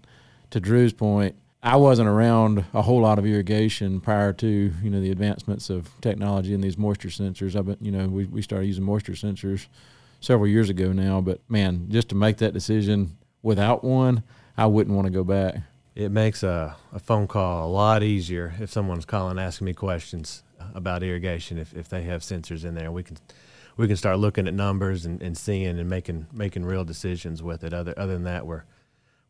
to 0.49 0.59
Drew's 0.59 0.93
point, 0.93 1.35
I 1.61 1.75
wasn't 1.75 2.09
around 2.09 2.65
a 2.73 2.81
whole 2.81 3.01
lot 3.01 3.19
of 3.19 3.25
irrigation 3.25 4.01
prior 4.01 4.33
to, 4.33 4.47
you 4.47 4.89
know, 4.89 4.99
the 4.99 5.11
advancements 5.11 5.69
of 5.69 5.89
technology 6.01 6.55
and 6.55 6.63
these 6.63 6.77
moisture 6.77 7.09
sensors. 7.09 7.55
I've 7.55 7.67
been, 7.67 7.77
you 7.81 7.91
know, 7.91 8.07
we, 8.07 8.25
we 8.25 8.41
started 8.41 8.65
using 8.65 8.83
moisture 8.83 9.13
sensors 9.13 9.67
several 10.21 10.47
years 10.47 10.71
ago 10.71 10.91
now, 10.91 11.21
but 11.21 11.39
man, 11.47 11.85
just 11.89 12.09
to 12.09 12.15
make 12.15 12.37
that 12.37 12.55
decision 12.55 13.15
without 13.43 13.83
one– 13.83 14.23
I 14.57 14.65
wouldn't 14.65 14.95
want 14.95 15.05
to 15.05 15.11
go 15.11 15.23
back. 15.23 15.55
It 15.93 16.11
makes 16.11 16.43
a, 16.43 16.75
a 16.91 16.99
phone 16.99 17.27
call 17.27 17.67
a 17.67 17.69
lot 17.69 18.03
easier 18.03 18.55
if 18.59 18.71
someone's 18.71 19.05
calling 19.05 19.39
asking 19.39 19.65
me 19.65 19.73
questions 19.73 20.43
about 20.73 21.03
irrigation 21.03 21.57
if, 21.57 21.75
if 21.75 21.89
they 21.89 22.03
have 22.03 22.21
sensors 22.21 22.65
in 22.65 22.75
there. 22.75 22.91
We 22.91 23.03
can 23.03 23.17
we 23.77 23.87
can 23.87 23.95
start 23.95 24.17
looking 24.17 24.47
at 24.47 24.53
numbers 24.55 25.05
and, 25.05 25.21
and 25.21 25.37
seeing 25.37 25.79
and 25.79 25.89
making 25.89 26.27
making 26.33 26.65
real 26.65 26.83
decisions 26.83 27.43
with 27.43 27.63
it. 27.63 27.73
Other 27.73 27.93
other 27.97 28.13
than 28.13 28.23
that, 28.23 28.45
we're 28.45 28.63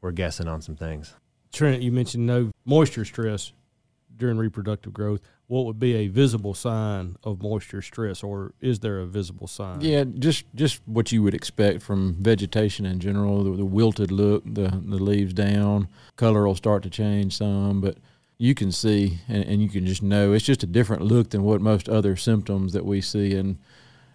we're 0.02 0.12
guessing 0.12 0.48
on 0.48 0.62
some 0.62 0.76
things. 0.76 1.14
Trent, 1.52 1.82
you 1.82 1.92
mentioned 1.92 2.26
no 2.26 2.52
moisture 2.66 3.06
stress 3.06 3.52
during 4.16 4.38
reproductive 4.38 4.94
growth 4.94 5.22
what 5.48 5.66
would 5.66 5.80
be 5.80 5.96
a 5.96 6.08
visible 6.08 6.54
sign 6.54 7.16
of 7.24 7.42
moisture 7.42 7.82
stress, 7.82 8.22
or 8.22 8.54
is 8.60 8.80
there 8.80 9.00
a 9.00 9.06
visible 9.06 9.48
sign? 9.48 9.82
Yeah, 9.82 10.04
just 10.04 10.46
just 10.54 10.82
what 10.86 11.12
you 11.12 11.24
would 11.24 11.34
expect 11.34 11.82
from 11.82 12.16
vegetation 12.20 12.86
in 12.86 13.00
general. 13.00 13.44
The, 13.44 13.58
the 13.58 13.66
wilted 13.66 14.12
look, 14.12 14.44
the 14.46 14.70
the 14.70 14.98
leaves 14.98 15.34
down, 15.34 15.88
color 16.18 16.46
will 16.46 16.56
start 16.56 16.84
to 16.84 16.90
change 16.90 17.38
some, 17.38 17.80
but 17.80 17.98
you 18.38 18.54
can 18.54 18.72
see 18.72 19.20
and, 19.28 19.44
and 19.46 19.62
you 19.62 19.70
can 19.70 19.86
just 19.86 20.04
know 20.04 20.34
it's 20.34 20.46
just 20.46 20.62
a 20.64 20.68
different 20.68 21.02
look 21.02 21.32
than 21.32 21.44
what 21.44 21.60
most 21.60 21.90
other 21.90 22.16
symptoms 22.16 22.72
that 22.74 22.86
we 22.86 23.02
see 23.02 23.34
in 23.34 23.58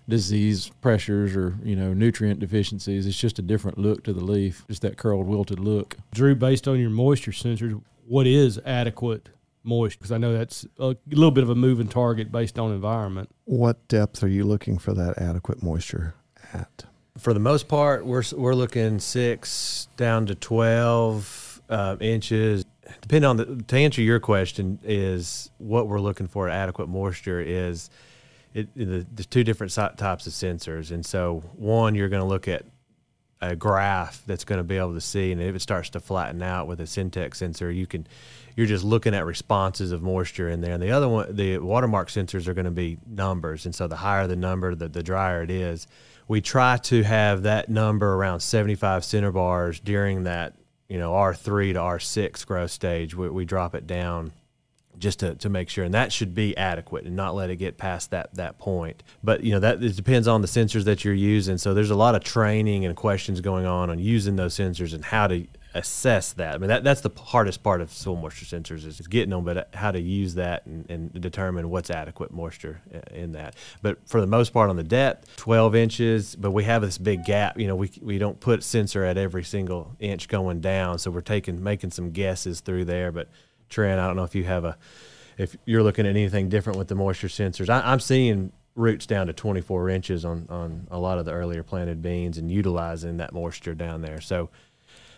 disease 0.09 0.71
pressures 0.81 1.35
or 1.35 1.59
you 1.65 1.75
know 1.75 1.95
nutrient 1.95 2.41
deficiencies. 2.41 3.07
It's 3.07 3.19
just 3.19 3.39
a 3.39 3.43
different 3.43 3.79
look 3.79 4.05
to 4.05 4.13
the 4.13 4.25
leaf, 4.25 4.67
just 4.69 4.83
that 4.83 4.99
curled, 4.99 5.27
wilted 5.27 5.61
look. 5.61 5.97
Drew, 6.13 6.35
based 6.35 6.69
on 6.69 6.79
your 6.79 6.91
moisture 6.91 7.31
sensors, 7.31 7.81
what 8.07 8.27
is 8.27 8.61
adequate 8.67 9.31
moist 9.65 9.99
because 9.99 10.13
I 10.13 10.19
know 10.19 10.33
that's 10.33 10.67
a 10.79 10.97
little 11.09 11.31
bit 11.31 11.45
of 11.45 11.51
a 11.51 11.55
moving 11.55 11.89
target 11.89 12.33
based 12.33 12.59
on 12.59 12.73
environment. 12.73 13.31
What 13.45 13.87
depth 13.89 14.23
are 14.23 14.29
you 14.29 14.45
looking 14.45 14.79
for 14.79 14.95
that 14.95 15.19
adequate 15.19 15.63
moisture 15.63 16.15
at? 16.53 16.85
For 17.19 17.35
the 17.35 17.41
most 17.41 17.69
part, 17.69 18.07
we're 18.07 18.25
we're 18.35 18.55
looking 18.55 18.99
six 18.99 19.89
down 19.97 20.27
to 20.27 20.35
twelve 20.35 21.61
uh, 21.69 21.97
inches. 22.01 22.65
Depending 23.01 23.29
on 23.29 23.37
the 23.37 23.63
to 23.69 23.77
answer 23.77 24.03
your 24.03 24.21
question 24.21 24.79
is 24.83 25.51
what 25.59 25.89
we're 25.89 26.01
looking 26.01 26.27
for 26.27 26.49
adequate 26.49 26.89
moisture 26.89 27.41
is. 27.41 27.91
It, 28.55 28.69
the, 28.75 29.07
there's 29.11 29.27
two 29.27 29.45
different 29.45 29.73
types 29.73 30.27
of 30.27 30.35
sensors, 30.35 30.91
and 30.91 31.07
so 31.07 31.43
one 31.57 31.95
you're 31.95 32.11
going 32.11 32.21
to 32.21 32.29
look 32.29 32.49
at 32.49 32.67
a 33.41 33.57
graph 33.57 34.23
that's 34.27 34.45
going 34.45 34.59
to 34.59 34.63
be 34.63 34.77
able 34.77 34.93
to 34.95 35.01
see, 35.01 35.33
and 35.33 35.41
if 35.41 35.57
it 35.57 35.61
starts 35.61 35.89
to 35.91 36.01
flatten 36.01 36.43
out 36.43 36.67
with 36.67 36.79
a 36.81 36.85
Sentek 36.85 37.35
sensor, 37.35 37.71
you 37.71 37.87
can 37.87 38.07
you're 38.57 38.67
just 38.67 38.85
looking 38.85 39.15
at 39.15 39.25
responses 39.25 39.93
of 39.93 40.03
moisture 40.03 40.49
in 40.49 40.61
there. 40.61 40.75
And 40.75 40.83
the 40.83 40.91
other 40.91 41.09
one, 41.09 41.35
the 41.35 41.59
watermark 41.59 42.09
sensors 42.09 42.47
are 42.47 42.55
going 42.55 42.67
to 42.67 42.71
be 42.71 42.99
numbers. 43.07 43.67
And 43.67 43.75
so 43.75 43.87
the 43.87 43.97
higher 43.97 44.27
the 44.27 44.37
number, 44.37 44.75
the, 44.75 44.89
the 44.89 45.03
drier 45.03 45.43
it 45.43 45.51
is. 45.51 45.87
We 46.29 46.41
try 46.41 46.77
to 46.79 47.03
have 47.03 47.43
that 47.43 47.69
number 47.69 48.15
around 48.15 48.41
75 48.41 49.03
centibars 49.03 49.83
during 49.83 50.25
that, 50.25 50.55
you 50.89 50.99
know, 50.99 51.13
R3 51.13 51.73
to 51.75 51.79
R6 51.79 52.47
growth 52.47 52.71
stage. 52.71 53.15
We, 53.15 53.29
we 53.29 53.45
drop 53.45 53.75
it 53.75 53.87
down 53.87 54.33
just 54.99 55.21
to, 55.21 55.35
to 55.35 55.49
make 55.49 55.69
sure 55.69 55.85
and 55.85 55.95
that 55.95 56.13
should 56.13 56.35
be 56.35 56.57
adequate 56.57 57.05
and 57.05 57.17
not 57.17 57.35
let 57.35 57.51
it 57.51 57.57
get 57.57 57.79
past 57.79 58.11
that 58.11 58.33
that 58.35 58.59
point 58.59 59.03
but 59.25 59.43
you 59.43 59.51
know 59.51 59.59
that 59.59 59.83
it 59.83 59.97
depends 59.97 60.29
on 60.29 60.43
the 60.43 60.47
sensors 60.47 60.85
that 60.85 61.05
you're 61.05 61.15
using 61.15 61.57
so 61.57 61.73
there's 61.73 61.91
a 61.91 61.97
lot 61.97 62.15
of 62.15 62.23
training 62.23 62.85
and 62.85 62.95
questions 62.95 63.41
going 63.41 63.65
on 63.65 63.89
on 63.89 63.99
using 63.99 64.37
those 64.37 64.55
sensors 64.55 64.95
and 64.95 65.05
how 65.07 65.27
to 65.27 65.47
assess 65.75 66.33
that. 66.35 66.55
I 66.55 66.59
mean, 66.59 66.69
that, 66.69 66.85
that's 66.85 67.01
the 67.01 67.11
hardest 67.17 67.63
part 67.63 67.81
of 67.81 67.91
soil 67.93 68.17
moisture 68.17 68.45
sensors 68.45 68.87
is 68.87 69.01
getting 69.07 69.31
them, 69.31 69.45
but 69.45 69.57
uh, 69.57 69.65
how 69.73 69.91
to 69.91 70.01
use 70.01 70.35
that 70.35 70.67
and, 70.67 70.89
and, 70.91 71.21
determine 71.21 71.71
what's 71.71 71.91
adequate 71.91 72.33
moisture 72.33 72.81
uh, 72.95 72.99
in 73.15 73.33
that. 73.33 73.55
But 73.81 73.99
for 74.07 74.21
the 74.21 74.27
most 74.27 74.53
part 74.53 74.71
on 74.71 74.77
the 74.77 74.83
depth, 74.83 75.37
12 75.37 75.75
inches, 75.75 76.37
but 76.37 76.51
we 76.51 76.65
have 76.65 76.83
this 76.83 76.99
big 76.99 77.25
gap. 77.25 77.59
You 77.59 77.69
know, 77.69 77.77
we, 77.77 77.91
we 78.03 78.19
don't 78.19 78.39
put 78.39 78.63
sensor 78.63 79.05
at 79.05 79.17
every 79.17 79.45
single 79.45 79.97
inch 79.99 80.29
going 80.29 80.61
down, 80.61 80.99
so 80.99 81.11
we're 81.11 81.21
taking 81.21 81.63
making 81.63 81.91
some 81.91 82.11
guesses 82.11 82.61
through 82.61 82.85
there. 82.85 83.13
But 83.13 83.29
Trent, 83.69 83.99
I 83.99 84.07
don't 84.07 84.17
know 84.17 84.25
if 84.25 84.35
you 84.35 84.45
have 84.45 84.65
a 84.65 84.77
if 85.39 85.57
you're 85.65 85.83
looking 85.83 86.07
at 86.07 86.11
anything 86.11 86.49
different 86.49 86.79
with 86.79 86.89
the 86.89 86.95
moisture 86.95 87.29
sensors. 87.29 87.71
I, 87.71 87.81
I'm 87.81 88.01
seeing 88.01 88.53
roots 88.75 89.07
down 89.07 89.27
to 89.27 89.33
24 89.33 89.91
inches 89.91 90.25
on 90.25 90.47
on 90.51 90.87
a 90.91 90.99
lot 90.99 91.19
of 91.19 91.25
the 91.25 91.33
earlier 91.33 91.63
planted 91.63 92.03
beans 92.03 92.37
and 92.37 92.51
utilizing 92.51 93.19
that 93.19 93.33
moisture 93.33 93.75
down 93.75 94.03
there. 94.03 94.21
So 94.21 94.51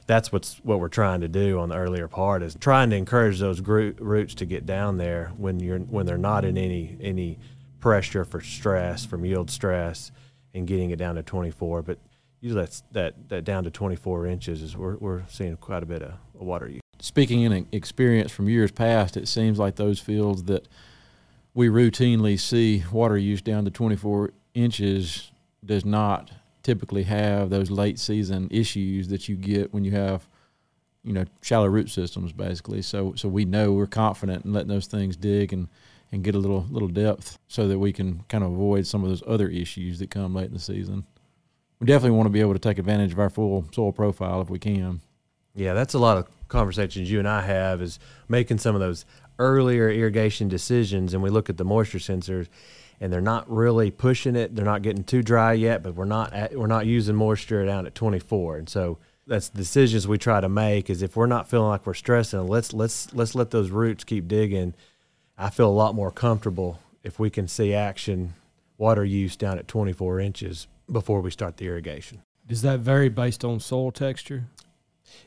that's 0.06 0.32
what's 0.32 0.56
what 0.62 0.80
we're 0.80 0.88
trying 0.88 1.20
to 1.22 1.28
do 1.28 1.58
on 1.58 1.70
the 1.70 1.76
earlier 1.76 2.08
part 2.08 2.42
is 2.42 2.56
trying 2.60 2.90
to 2.90 2.96
encourage 2.96 3.38
those 3.38 3.60
gro- 3.60 3.94
roots 3.98 4.34
to 4.34 4.44
get 4.44 4.66
down 4.66 4.98
there 4.98 5.32
when 5.36 5.60
you're 5.60 5.78
when 5.78 6.06
they're 6.06 6.18
not 6.18 6.44
in 6.44 6.58
any 6.58 6.96
any 7.00 7.38
pressure 7.80 8.24
for 8.24 8.40
stress 8.40 9.04
from 9.04 9.24
yield 9.24 9.50
stress 9.50 10.10
and 10.54 10.66
getting 10.66 10.90
it 10.90 10.96
down 10.96 11.16
to 11.16 11.22
24. 11.22 11.82
But 11.82 11.98
usually 12.40 12.62
that's 12.62 12.82
that 12.92 13.28
that 13.28 13.44
down 13.44 13.64
to 13.64 13.70
24 13.70 14.26
inches 14.26 14.62
is 14.62 14.76
we're 14.76 14.96
we're 14.96 15.22
seeing 15.28 15.56
quite 15.56 15.82
a 15.82 15.86
bit 15.86 16.02
of 16.02 16.14
water 16.34 16.68
use. 16.68 16.80
Speaking 17.00 17.42
in 17.42 17.66
experience 17.72 18.30
from 18.30 18.48
years 18.48 18.70
past, 18.70 19.16
it 19.16 19.28
seems 19.28 19.58
like 19.58 19.76
those 19.76 20.00
fields 20.00 20.44
that 20.44 20.68
we 21.54 21.68
routinely 21.68 22.38
see 22.38 22.84
water 22.90 23.16
use 23.16 23.40
down 23.40 23.64
to 23.64 23.70
24 23.70 24.32
inches 24.54 25.30
does 25.64 25.84
not 25.84 26.30
typically 26.64 27.04
have 27.04 27.50
those 27.50 27.70
late 27.70 28.00
season 28.00 28.48
issues 28.50 29.08
that 29.08 29.28
you 29.28 29.36
get 29.36 29.72
when 29.72 29.84
you 29.84 29.92
have 29.92 30.26
you 31.04 31.12
know 31.12 31.24
shallow 31.42 31.66
root 31.66 31.90
systems 31.90 32.32
basically. 32.32 32.82
So 32.82 33.14
so 33.14 33.28
we 33.28 33.44
know 33.44 33.72
we're 33.72 33.86
confident 33.86 34.44
in 34.44 34.52
letting 34.52 34.68
those 34.68 34.86
things 34.86 35.16
dig 35.16 35.52
and 35.52 35.68
and 36.10 36.24
get 36.24 36.34
a 36.34 36.38
little 36.38 36.66
little 36.70 36.88
depth 36.88 37.38
so 37.46 37.68
that 37.68 37.78
we 37.78 37.92
can 37.92 38.24
kind 38.28 38.42
of 38.42 38.52
avoid 38.52 38.86
some 38.86 39.04
of 39.04 39.10
those 39.10 39.22
other 39.26 39.48
issues 39.48 40.00
that 40.00 40.10
come 40.10 40.34
late 40.34 40.48
in 40.48 40.54
the 40.54 40.58
season. 40.58 41.04
We 41.78 41.86
definitely 41.86 42.16
want 42.16 42.26
to 42.26 42.32
be 42.32 42.40
able 42.40 42.54
to 42.54 42.58
take 42.58 42.78
advantage 42.78 43.12
of 43.12 43.18
our 43.18 43.30
full 43.30 43.68
soil 43.72 43.92
profile 43.92 44.40
if 44.40 44.48
we 44.48 44.58
can. 44.58 45.00
Yeah, 45.54 45.74
that's 45.74 45.94
a 45.94 45.98
lot 45.98 46.16
of 46.16 46.26
conversations 46.48 47.10
you 47.10 47.18
and 47.18 47.28
I 47.28 47.42
have 47.42 47.82
is 47.82 47.98
making 48.28 48.58
some 48.58 48.74
of 48.74 48.80
those 48.80 49.04
earlier 49.38 49.90
irrigation 49.90 50.48
decisions 50.48 51.12
and 51.12 51.22
we 51.22 51.30
look 51.30 51.50
at 51.50 51.56
the 51.56 51.64
moisture 51.64 51.98
sensors 51.98 52.48
and 53.04 53.12
they're 53.12 53.20
not 53.20 53.44
really 53.50 53.90
pushing 53.90 54.34
it. 54.34 54.56
They're 54.56 54.64
not 54.64 54.80
getting 54.80 55.04
too 55.04 55.22
dry 55.22 55.52
yet, 55.52 55.82
but 55.82 55.94
we're 55.94 56.06
not 56.06 56.32
at, 56.32 56.56
we're 56.56 56.66
not 56.66 56.86
using 56.86 57.14
moisture 57.14 57.66
down 57.66 57.84
at 57.86 57.94
24. 57.94 58.56
And 58.56 58.66
so 58.66 58.96
that's 59.26 59.50
the 59.50 59.58
decisions 59.58 60.08
we 60.08 60.16
try 60.16 60.40
to 60.40 60.48
make 60.48 60.88
is 60.88 61.02
if 61.02 61.14
we're 61.14 61.26
not 61.26 61.46
feeling 61.46 61.68
like 61.68 61.86
we're 61.86 61.92
stressing, 61.92 62.48
let's 62.48 62.72
let's 62.72 63.12
let's 63.12 63.34
let 63.34 63.50
those 63.50 63.68
roots 63.68 64.04
keep 64.04 64.26
digging. 64.26 64.72
I 65.36 65.50
feel 65.50 65.68
a 65.68 65.70
lot 65.70 65.94
more 65.94 66.10
comfortable 66.10 66.80
if 67.02 67.18
we 67.18 67.28
can 67.28 67.46
see 67.46 67.74
action 67.74 68.32
water 68.78 69.04
use 69.04 69.36
down 69.36 69.58
at 69.58 69.68
24 69.68 70.20
inches 70.20 70.66
before 70.90 71.20
we 71.20 71.30
start 71.30 71.58
the 71.58 71.66
irrigation. 71.66 72.22
Does 72.46 72.62
that 72.62 72.80
vary 72.80 73.10
based 73.10 73.44
on 73.44 73.60
soil 73.60 73.92
texture? 73.92 74.44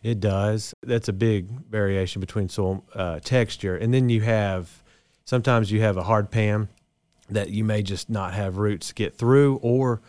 It 0.01 0.19
does. 0.19 0.73
That's 0.81 1.09
a 1.09 1.13
big 1.13 1.47
variation 1.69 2.21
between 2.21 2.49
soil 2.49 2.83
uh, 2.95 3.19
texture, 3.19 3.77
and 3.77 3.93
then 3.93 4.09
you 4.09 4.21
have 4.21 4.81
sometimes 5.25 5.71
you 5.71 5.81
have 5.81 5.95
a 5.95 6.03
hard 6.03 6.31
pan 6.31 6.69
that 7.29 7.49
you 7.49 7.63
may 7.63 7.83
just 7.83 8.09
not 8.09 8.33
have 8.33 8.57
roots 8.57 8.91
get 8.91 9.17
through, 9.17 9.57
or 9.61 10.01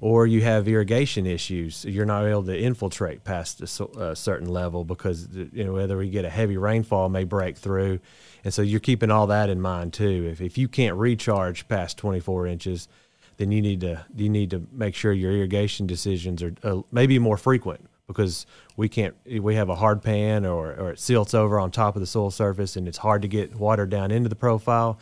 or 0.00 0.26
you 0.26 0.40
have 0.40 0.66
irrigation 0.66 1.26
issues. 1.26 1.84
You're 1.84 2.06
not 2.06 2.24
able 2.24 2.44
to 2.44 2.58
infiltrate 2.58 3.24
past 3.24 3.60
a 3.60 3.84
a 3.98 4.16
certain 4.16 4.48
level 4.48 4.84
because 4.84 5.28
you 5.32 5.64
know 5.64 5.72
whether 5.72 5.96
we 5.96 6.10
get 6.10 6.24
a 6.24 6.30
heavy 6.30 6.56
rainfall 6.56 7.08
may 7.08 7.24
break 7.24 7.56
through, 7.56 8.00
and 8.44 8.52
so 8.52 8.62
you're 8.62 8.80
keeping 8.80 9.10
all 9.10 9.26
that 9.28 9.50
in 9.50 9.60
mind 9.60 9.92
too. 9.92 10.28
If 10.30 10.40
if 10.40 10.56
you 10.58 10.68
can't 10.68 10.96
recharge 10.96 11.68
past 11.68 11.98
24 11.98 12.46
inches, 12.46 12.88
then 13.36 13.50
you 13.52 13.62
need 13.62 13.80
to 13.80 14.04
you 14.14 14.28
need 14.28 14.50
to 14.50 14.66
make 14.70 14.94
sure 14.94 15.12
your 15.12 15.32
irrigation 15.32 15.86
decisions 15.86 16.42
are 16.42 16.54
uh, 16.62 16.82
maybe 16.92 17.18
more 17.18 17.36
frequent 17.36 17.88
because 18.06 18.44
we 18.76 18.88
can't 18.88 19.14
we 19.40 19.54
have 19.54 19.68
a 19.68 19.76
hard 19.76 20.02
pan 20.02 20.44
or, 20.44 20.74
or 20.74 20.90
it 20.90 20.98
silts 20.98 21.32
over 21.32 21.58
on 21.58 21.70
top 21.70 21.94
of 21.94 22.00
the 22.00 22.06
soil 22.06 22.30
surface 22.30 22.76
and 22.76 22.88
it's 22.88 22.98
hard 22.98 23.22
to 23.22 23.28
get 23.28 23.54
water 23.54 23.86
down 23.86 24.10
into 24.10 24.28
the 24.28 24.34
profile 24.34 24.98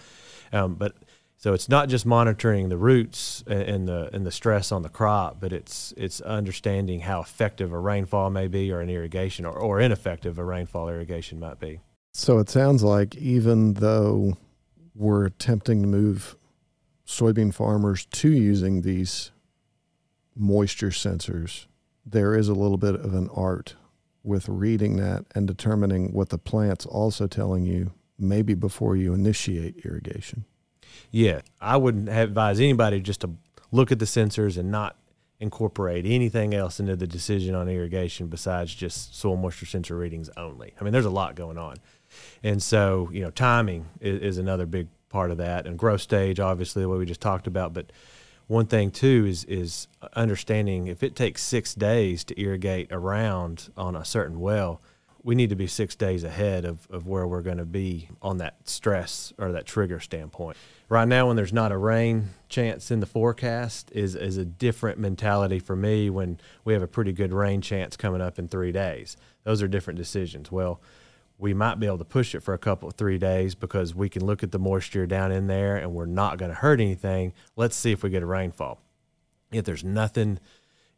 um, 0.53 0.75
but 0.75 0.95
so 1.39 1.55
it's 1.55 1.69
not 1.69 1.89
just 1.89 2.05
monitoring 2.05 2.69
the 2.69 2.77
roots 2.77 3.43
and, 3.47 3.89
the 3.89 4.11
and 4.13 4.27
the 4.27 4.31
stress 4.31 4.71
on 4.71 4.83
the 4.83 4.89
crop 4.89 5.41
but 5.41 5.53
it's 5.53 5.95
it's 5.97 6.21
understanding 6.21 7.01
how 7.01 7.21
effective 7.21 7.73
a 7.73 7.79
rainfall 7.79 8.29
may 8.29 8.49
be 8.49 8.71
or 8.71 8.81
an 8.81 8.91
irrigation 8.91 9.47
or, 9.47 9.57
or 9.57 9.81
ineffective 9.81 10.39
a 10.39 10.45
rainfall 10.45 10.89
irrigation 10.89 11.41
might 11.41 11.59
be 11.59 11.81
So 12.13 12.39
it 12.39 12.51
sounds 12.51 12.83
like 12.83 13.17
even 13.17 13.75
though 13.75 14.37
we're 14.95 15.27
attempting 15.27 15.83
to 15.83 15.89
move 15.89 16.37
soybean 17.07 17.55
farmers 17.55 18.05
to 18.07 18.29
using 18.29 18.83
these 18.83 19.31
moisture 20.35 20.91
sensors, 20.91 21.67
there 22.05 22.35
is 22.35 22.49
a 22.49 22.55
little 22.55 22.77
bit 22.77 22.95
of 22.95 23.15
an 23.15 23.29
art 23.35 23.77
with 24.23 24.49
reading 24.49 24.97
that 24.97 25.25
and 25.35 25.47
determining 25.47 26.13
what 26.13 26.29
the 26.31 26.39
plant's 26.39 26.85
also 26.85 27.27
telling 27.27 27.65
you 27.65 27.93
maybe 28.19 28.55
before 28.55 28.97
you 28.97 29.15
initiate 29.15 29.85
irrigation. 29.85 30.45
Yeah, 31.11 31.41
I 31.61 31.77
wouldn't 31.77 32.09
advise 32.09 32.61
anybody 32.61 33.01
just 33.01 33.23
to 33.23 33.31
look 33.73 33.93
at 33.93 33.99
the 33.99 34.05
sensors 34.05 34.59
and 34.59 34.71
not 34.71 34.97
incorporate 35.41 36.05
anything 36.05 36.53
else 36.53 36.81
into 36.81 36.97
the 36.97 37.07
decision 37.07 37.55
on 37.55 37.69
irrigation 37.69 38.27
besides 38.27 38.75
just 38.75 39.17
soil 39.17 39.37
moisture 39.37 39.67
sensor 39.67 39.97
readings 39.97 40.29
only. 40.37 40.75
I 40.81 40.85
mean, 40.85 40.93
there's 40.93 41.05
a 41.05 41.11
lot 41.11 41.35
going 41.37 41.59
on, 41.59 41.77
and 42.43 42.63
so 42.63 43.09
you 43.13 43.23
know, 43.23 43.31
timing 43.31 43.87
is, 44.01 44.21
is 44.23 44.39
another 44.39 44.67
big 44.67 44.89
part 45.09 45.31
of 45.31 45.39
that, 45.39 45.67
and 45.67 45.79
growth 45.79 46.01
stage, 46.01 46.41
obviously, 46.41 46.83
the 46.83 46.89
way 46.89 46.99
we 46.99 47.07
just 47.07 47.21
talked 47.21 47.47
about. 47.47 47.73
But 47.73 47.93
one 48.49 48.67
thing 48.67 48.91
too 48.91 49.27
is 49.29 49.45
is 49.45 49.89
understanding 50.15 50.87
if 50.89 51.03
it 51.03 51.15
takes 51.15 51.43
six 51.43 51.75
days 51.75 52.25
to 52.25 52.41
irrigate 52.41 52.89
around 52.91 53.71
on 53.77 53.95
a 53.95 54.05
certain 54.05 54.41
well 54.41 54.81
we 55.23 55.35
need 55.35 55.51
to 55.51 55.57
be 55.57 55.67
six 55.67 55.95
days 55.95 56.25
ahead 56.25 56.65
of, 56.65 56.87
of 56.91 57.07
where 57.07 57.27
we're 57.27 57.43
going 57.43 57.59
to 57.59 57.65
be 57.65 58.09
on 58.23 58.39
that 58.39 58.57
stress 58.69 59.33
or 59.39 59.53
that 59.53 59.67
trigger 59.67 60.01
standpoint. 60.01 60.57
Right 60.91 61.07
now, 61.07 61.27
when 61.27 61.37
there's 61.37 61.53
not 61.53 61.71
a 61.71 61.77
rain 61.77 62.31
chance 62.49 62.91
in 62.91 63.01
the 63.01 63.07
forecast, 63.07 63.93
is 63.93 64.15
is 64.15 64.39
a 64.39 64.45
different 64.45 64.99
mentality 64.99 65.59
for 65.59 65.77
me. 65.77 66.09
When 66.09 66.41
we 66.65 66.73
have 66.73 66.83
a 66.83 66.87
pretty 66.87 67.13
good 67.13 67.33
rain 67.33 67.61
chance 67.61 67.97
coming 67.97 68.23
up 68.23 68.39
in 68.39 68.49
three 68.49 68.73
days, 68.73 69.17
those 69.45 69.63
are 69.63 69.69
different 69.69 69.99
decisions. 69.99 70.51
Well, 70.51 70.81
we 71.37 71.53
might 71.53 71.79
be 71.79 71.87
able 71.87 71.99
to 71.99 72.05
push 72.05 72.35
it 72.35 72.41
for 72.41 72.55
a 72.55 72.59
couple 72.59 72.91
three 72.91 73.19
days 73.19 73.55
because 73.55 73.95
we 73.95 74.09
can 74.09 74.25
look 74.25 74.43
at 74.43 74.51
the 74.51 74.59
moisture 74.59 75.07
down 75.07 75.31
in 75.31 75.47
there 75.47 75.77
and 75.77 75.93
we're 75.93 76.07
not 76.07 76.39
going 76.39 76.51
to 76.51 76.55
hurt 76.55 76.81
anything. 76.81 77.35
Let's 77.55 77.77
see 77.77 77.93
if 77.93 78.03
we 78.03 78.09
get 78.09 78.23
a 78.23 78.27
rainfall. 78.27 78.81
If 79.53 79.65
there's 79.67 79.85
nothing 79.85 80.41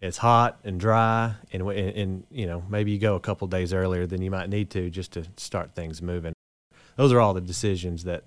it's 0.00 0.16
hot 0.18 0.58
and 0.64 0.80
dry, 0.80 1.34
and, 1.52 1.62
and, 1.62 1.96
and 1.96 2.26
you 2.30 2.46
know 2.46 2.62
maybe 2.68 2.92
you 2.92 2.98
go 2.98 3.16
a 3.16 3.20
couple 3.20 3.48
days 3.48 3.72
earlier 3.72 4.06
than 4.06 4.22
you 4.22 4.30
might 4.30 4.48
need 4.48 4.70
to 4.70 4.88
just 4.88 5.12
to 5.12 5.26
start 5.36 5.74
things 5.74 6.00
moving. 6.00 6.32
Those 6.96 7.12
are 7.12 7.20
all 7.20 7.34
the 7.34 7.40
decisions 7.40 8.04
that 8.04 8.24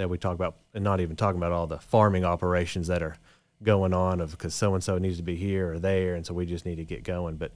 that 0.00 0.08
we 0.08 0.18
talk 0.18 0.34
about, 0.34 0.56
and 0.74 0.82
not 0.82 1.00
even 1.00 1.16
talking 1.16 1.38
about 1.38 1.52
all 1.52 1.66
the 1.66 1.78
farming 1.78 2.24
operations 2.24 2.88
that 2.88 3.02
are 3.02 3.16
going 3.62 3.92
on 3.92 4.20
of 4.20 4.30
because 4.30 4.54
so 4.54 4.74
and 4.74 4.82
so 4.82 4.96
needs 4.98 5.18
to 5.18 5.22
be 5.22 5.36
here 5.36 5.74
or 5.74 5.78
there, 5.78 6.14
and 6.14 6.26
so 6.26 6.34
we 6.34 6.46
just 6.46 6.64
need 6.66 6.76
to 6.76 6.84
get 6.84 7.04
going. 7.04 7.36
But 7.36 7.52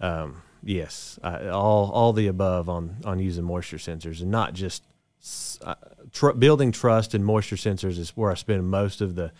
um, 0.00 0.42
yes, 0.62 1.18
I, 1.22 1.48
all 1.48 1.90
all 1.90 2.12
the 2.12 2.26
above 2.26 2.68
on 2.68 2.96
on 3.04 3.18
using 3.18 3.44
moisture 3.44 3.76
sensors 3.76 4.20
and 4.20 4.30
not 4.30 4.54
just 4.54 4.82
uh, 5.62 5.74
tr- 6.10 6.32
building 6.32 6.72
trust 6.72 7.14
in 7.14 7.22
moisture 7.22 7.56
sensors 7.56 7.98
is 7.98 8.10
where 8.10 8.30
I 8.30 8.34
spend 8.34 8.68
most 8.68 9.00
of 9.00 9.14
the 9.14 9.32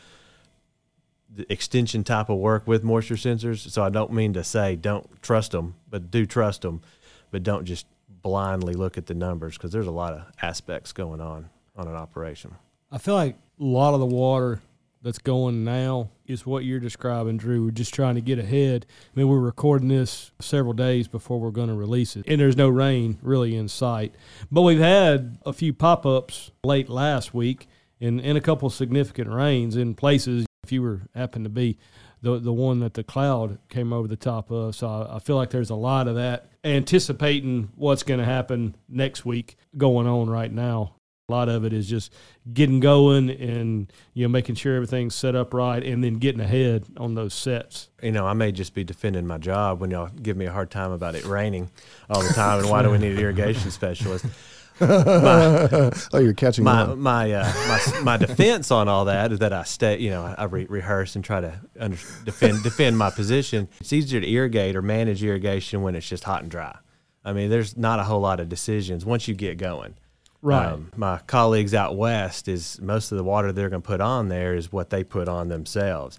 the 1.35 1.51
extension 1.51 2.05
type 2.05 2.29
of 2.29 2.37
work 2.37 2.67
with 2.67 2.85
moisture 2.85 3.15
sensors. 3.15 3.69
So 3.71 3.83
I 3.83 3.89
don't 3.89 4.13
mean 4.13 4.35
to 4.35 4.45
say 4.45 4.77
don't 4.77 5.23
trust 5.23 5.53
them, 5.53 5.75
but 5.89 6.11
do 6.11 6.27
trust 6.27 6.61
them, 6.61 6.83
but 7.31 7.43
don't 7.43 7.65
just 7.65 7.87
blindly 8.09 8.75
look 8.75 8.99
at 8.99 9.07
the 9.07 9.15
numbers 9.15 9.57
because 9.57 9.73
there's 9.73 9.87
a 9.87 9.93
lot 9.93 10.13
of 10.13 10.27
aspects 10.43 10.93
going 10.93 11.21
on 11.21 11.49
on 11.77 11.89
an 11.89 11.95
operation. 11.95 12.55
I 12.91 12.99
feel 12.99 13.15
like 13.15 13.37
a 13.61 13.65
lot 13.65 13.95
of 13.95 14.01
the 14.01 14.07
water 14.07 14.61
that's 15.03 15.19
going 15.19 15.65
now 15.65 16.11
is 16.27 16.47
what 16.47 16.65
you're 16.65 16.81
describing, 16.81 17.37
Drew. 17.37 17.65
We're 17.65 17.71
just 17.71 17.93
trying 17.93 18.15
to 18.15 18.21
get 18.21 18.39
ahead. 18.39 18.87
I 18.91 19.19
mean, 19.19 19.29
we're 19.29 19.41
recording 19.41 19.89
this 19.89 20.31
several 20.41 20.75
days 20.75 21.09
before 21.09 21.41
we're 21.41 21.51
going 21.51 21.69
to 21.69 21.75
release 21.75 22.17
it, 22.17 22.25
and 22.29 22.41
there's 22.41 22.57
no 22.57 22.69
rain 22.69 23.19
really 23.23 23.57
in 23.57 23.69
sight. 23.69 24.15
But 24.51 24.63
we've 24.63 24.79
had 24.79 25.39
a 25.45 25.53
few 25.53 25.73
pop 25.73 26.07
ups 26.07 26.51
late 26.65 26.89
last 26.89 27.35
week 27.35 27.67
and, 28.01 28.21
and 28.21 28.39
a 28.39 28.41
couple 28.41 28.69
significant 28.71 29.31
rains 29.31 29.77
in 29.77 29.95
places 29.95 30.47
if 30.65 30.71
you 30.71 30.83
were 30.83 31.03
happen 31.15 31.43
to 31.43 31.49
be 31.49 31.77
the 32.21 32.39
the 32.39 32.53
one 32.53 32.79
that 32.81 32.95
the 32.95 33.03
cloud 33.03 33.59
came 33.69 33.93
over 33.93 34.07
the 34.07 34.17
top 34.17 34.51
of. 34.51 34.77
So 34.77 34.87
I, 34.87 35.17
I 35.17 35.19
feel 35.19 35.37
like 35.37 35.51
there's 35.51 35.71
a 35.71 35.75
lot 35.75 36.07
of 36.07 36.15
that 36.15 36.49
anticipating 36.63 37.71
what's 37.75 38.05
going 38.05 38.21
to 38.21 38.27
happen 38.27 38.77
next 38.89 39.25
week 39.25 39.57
going 39.77 40.07
on 40.07 40.31
right 40.31 40.53
now. 40.53 40.95
A 41.33 41.35
lot 41.35 41.49
of 41.49 41.65
it 41.65 41.73
is 41.73 41.89
just 41.89 42.13
getting 42.53 42.79
going 42.79 43.31
and 43.31 43.91
you 44.13 44.23
know 44.25 44.29
making 44.29 44.55
sure 44.55 44.77
everything's 44.77 45.15
set 45.15 45.35
up 45.35 45.55
right 45.55 45.83
and 45.83 46.05
then 46.05 46.19
getting 46.19 46.43
ahead 46.43 46.85
on 46.99 47.15
those 47.15 47.33
sets. 47.33 47.89
You 48.03 48.13
know, 48.13 48.27
I 48.27 48.35
may 48.35 48.53
just 48.53 48.75
be 48.75 48.85
defending 48.85 49.27
my 49.27 49.39
job 49.39 49.81
when 49.81 49.91
y'all 49.91 50.09
give 50.09 50.37
me 50.37 50.45
a 50.45 50.53
hard 50.53 50.71
time 50.71 50.93
about 50.93 51.15
it 51.15 51.25
raining 51.25 51.71
all 52.11 52.23
the 52.23 52.35
time 52.35 52.61
and 52.61 52.69
why 52.69 52.83
do 52.83 52.91
we 52.91 52.99
need 52.99 53.13
an 53.13 53.19
irrigation 53.19 53.71
specialist. 53.71 54.27
oh, 54.83 55.91
you're 56.15 56.35
catching 56.35 56.65
my 56.65 56.83
on. 56.83 57.01
my, 57.01 57.33
uh, 57.33 57.53
my 57.69 58.01
my 58.03 58.17
defense 58.19 58.71
on 58.71 58.89
all 58.89 59.07
that 59.07 59.33
is 59.33 59.39
that 59.39 59.55
I 59.55 59.63
stay, 59.63 60.01
you 60.01 60.11
know, 60.11 60.35
I 60.37 60.45
re- 60.45 60.67
rehearse 60.67 61.17
and 61.17 61.25
try 61.25 61.41
to 61.41 61.59
under, 61.81 61.97
defend 62.25 62.63
defend 62.63 62.99
my 62.99 63.09
position. 63.09 63.69
It's 63.81 63.95
easier 63.95 64.21
to 64.21 64.31
irrigate 64.31 64.77
or 64.77 64.83
manage 64.83 65.25
irrigation 65.25 65.81
when 65.81 65.95
it's 65.95 66.09
just 66.09 66.25
hot 66.25 66.43
and 66.43 66.51
dry. 66.51 66.77
I 67.25 67.33
mean, 67.33 67.49
there's 67.49 67.77
not 67.77 68.01
a 68.01 68.05
whole 68.05 68.21
lot 68.21 68.41
of 68.41 68.51
decisions 68.51 69.07
once 69.07 69.29
you 69.29 69.35
get 69.35 69.57
going. 69.57 69.95
Right. 70.43 70.67
Um, 70.67 70.91
my 70.97 71.19
colleagues 71.19 71.73
out 71.73 71.97
west 71.97 72.49
is 72.49 72.81
most 72.81 73.13
of 73.13 73.19
the 73.19 73.25
water 73.25 73.53
they're 73.53 73.71
going 73.71 73.81
to 73.81 73.87
put 73.87 74.01
on 74.01 74.29
there 74.29 74.55
is 74.57 74.73
what 74.73 74.91
they 74.91 75.05
put 75.05 75.29
on 75.29 75.49
themselves. 75.49 76.19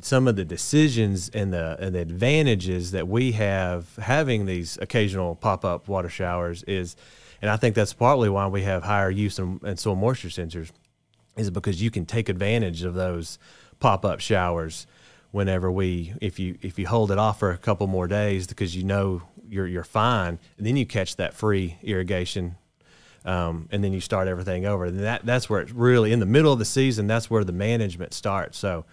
Some 0.00 0.28
of 0.28 0.36
the 0.36 0.44
decisions 0.44 1.28
and 1.30 1.52
the 1.52 1.76
and 1.80 1.94
the 1.94 2.00
advantages 2.00 2.92
that 2.92 3.08
we 3.08 3.32
have 3.32 3.96
having 3.96 4.46
these 4.46 4.78
occasional 4.80 5.34
pop 5.34 5.64
up 5.64 5.88
water 5.88 6.08
showers 6.08 6.62
is, 6.64 6.94
and 7.42 7.50
I 7.50 7.56
think 7.56 7.74
that's 7.74 7.94
partly 7.94 8.28
why 8.28 8.46
we 8.46 8.62
have 8.62 8.84
higher 8.84 9.10
use 9.10 9.38
and, 9.38 9.60
in 9.64 9.76
soil 9.76 9.96
moisture 9.96 10.28
sensors, 10.28 10.70
is 11.36 11.50
because 11.50 11.82
you 11.82 11.90
can 11.90 12.06
take 12.06 12.28
advantage 12.28 12.84
of 12.84 12.94
those 12.94 13.38
pop 13.80 14.04
up 14.04 14.20
showers 14.20 14.86
whenever 15.30 15.70
we 15.70 16.14
if 16.20 16.38
you 16.38 16.58
if 16.62 16.78
you 16.78 16.86
hold 16.86 17.10
it 17.10 17.18
off 17.18 17.38
for 17.38 17.50
a 17.50 17.58
couple 17.58 17.86
more 17.86 18.06
days 18.06 18.46
because 18.46 18.76
you 18.76 18.84
know 18.84 19.22
you're 19.48 19.66
you're 19.66 19.84
fine 19.84 20.38
and 20.56 20.66
then 20.66 20.76
you 20.76 20.86
catch 20.86 21.16
that 21.16 21.34
free 21.34 21.76
irrigation 21.82 22.56
um, 23.24 23.68
and 23.70 23.82
then 23.84 23.92
you 23.92 24.00
start 24.00 24.28
everything 24.28 24.64
over 24.66 24.84
and 24.86 25.00
that 25.00 25.24
that's 25.26 25.48
where 25.50 25.60
it's 25.60 25.72
really 25.72 26.12
in 26.12 26.20
the 26.20 26.26
middle 26.26 26.52
of 26.52 26.58
the 26.58 26.64
season 26.64 27.06
that's 27.06 27.28
where 27.30 27.44
the 27.44 27.52
management 27.52 28.12
starts 28.14 28.56
so 28.58 28.84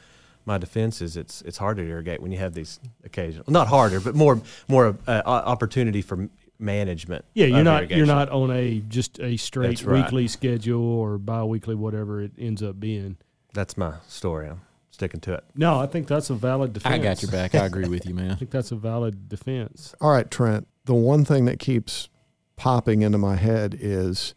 my 0.46 0.58
defense 0.58 1.02
is 1.02 1.16
it's 1.18 1.42
it's 1.44 1.58
harder 1.58 1.84
to 1.84 1.90
irrigate 1.90 2.22
when 2.22 2.32
you 2.32 2.38
have 2.38 2.54
these 2.54 2.80
occasional 3.04 3.46
not 3.48 3.68
harder 3.68 4.00
but 4.00 4.16
more 4.16 4.42
more 4.68 4.98
uh, 5.08 5.22
opportunity 5.26 6.02
for 6.02 6.30
management 6.58 7.26
Yeah, 7.34 7.48
you're 7.48 7.64
not 7.64 7.80
irrigation. 7.82 7.98
you're 7.98 8.16
not 8.16 8.30
on 8.30 8.50
a 8.52 8.80
just 8.88 9.20
a 9.20 9.36
straight 9.38 9.68
That's 9.70 9.84
right. 9.84 10.04
weekly 10.04 10.28
schedule 10.28 10.82
or 10.84 11.18
bi-weekly 11.18 11.76
whatever 11.76 12.22
it 12.22 12.32
ends 12.38 12.64
up 12.64 12.80
being. 12.80 13.18
that's 13.54 13.76
my 13.78 13.96
story 14.08 14.48
i'm 14.50 14.62
sticking 14.92 15.20
to 15.20 15.34
it 15.34 15.44
No, 15.56 15.78
I 15.80 15.88
think 15.88 16.08
that's 16.08 16.30
a 16.30 16.34
valid 16.36 16.72
defense. 16.72 16.96
I 16.96 16.98
got 17.00 17.22
your 17.22 17.30
back. 17.30 17.54
I 17.54 17.66
agree 17.66 17.90
with 17.90 18.06
you, 18.06 18.14
man. 18.14 18.32
I 18.32 18.36
think 18.36 18.50
that's 18.52 18.72
a 18.72 18.78
valid 18.78 19.28
defense. 19.28 19.94
All 20.00 20.10
right, 20.10 20.32
Trent. 20.32 20.68
The 20.86 20.94
one 20.94 21.26
thing 21.26 21.44
that 21.46 21.60
keeps 21.60 22.08
popping 22.56 23.02
into 23.02 23.18
my 23.18 23.36
head 23.36 23.78
is 23.80 24.34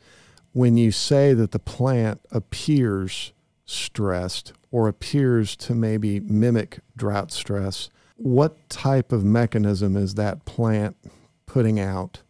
when 0.52 0.76
you 0.76 0.90
say 0.90 1.34
that 1.34 1.52
the 1.52 1.58
plant 1.58 2.20
appears 2.30 3.32
stressed 3.64 4.52
or 4.70 4.88
appears 4.88 5.56
to 5.56 5.74
maybe 5.74 6.20
mimic 6.20 6.80
drought 6.96 7.30
stress, 7.30 7.90
what 8.16 8.68
type 8.68 9.12
of 9.12 9.24
mechanism 9.24 9.96
is 9.96 10.14
that 10.14 10.44
plant 10.44 10.96
putting 11.46 11.78
out 11.78 12.22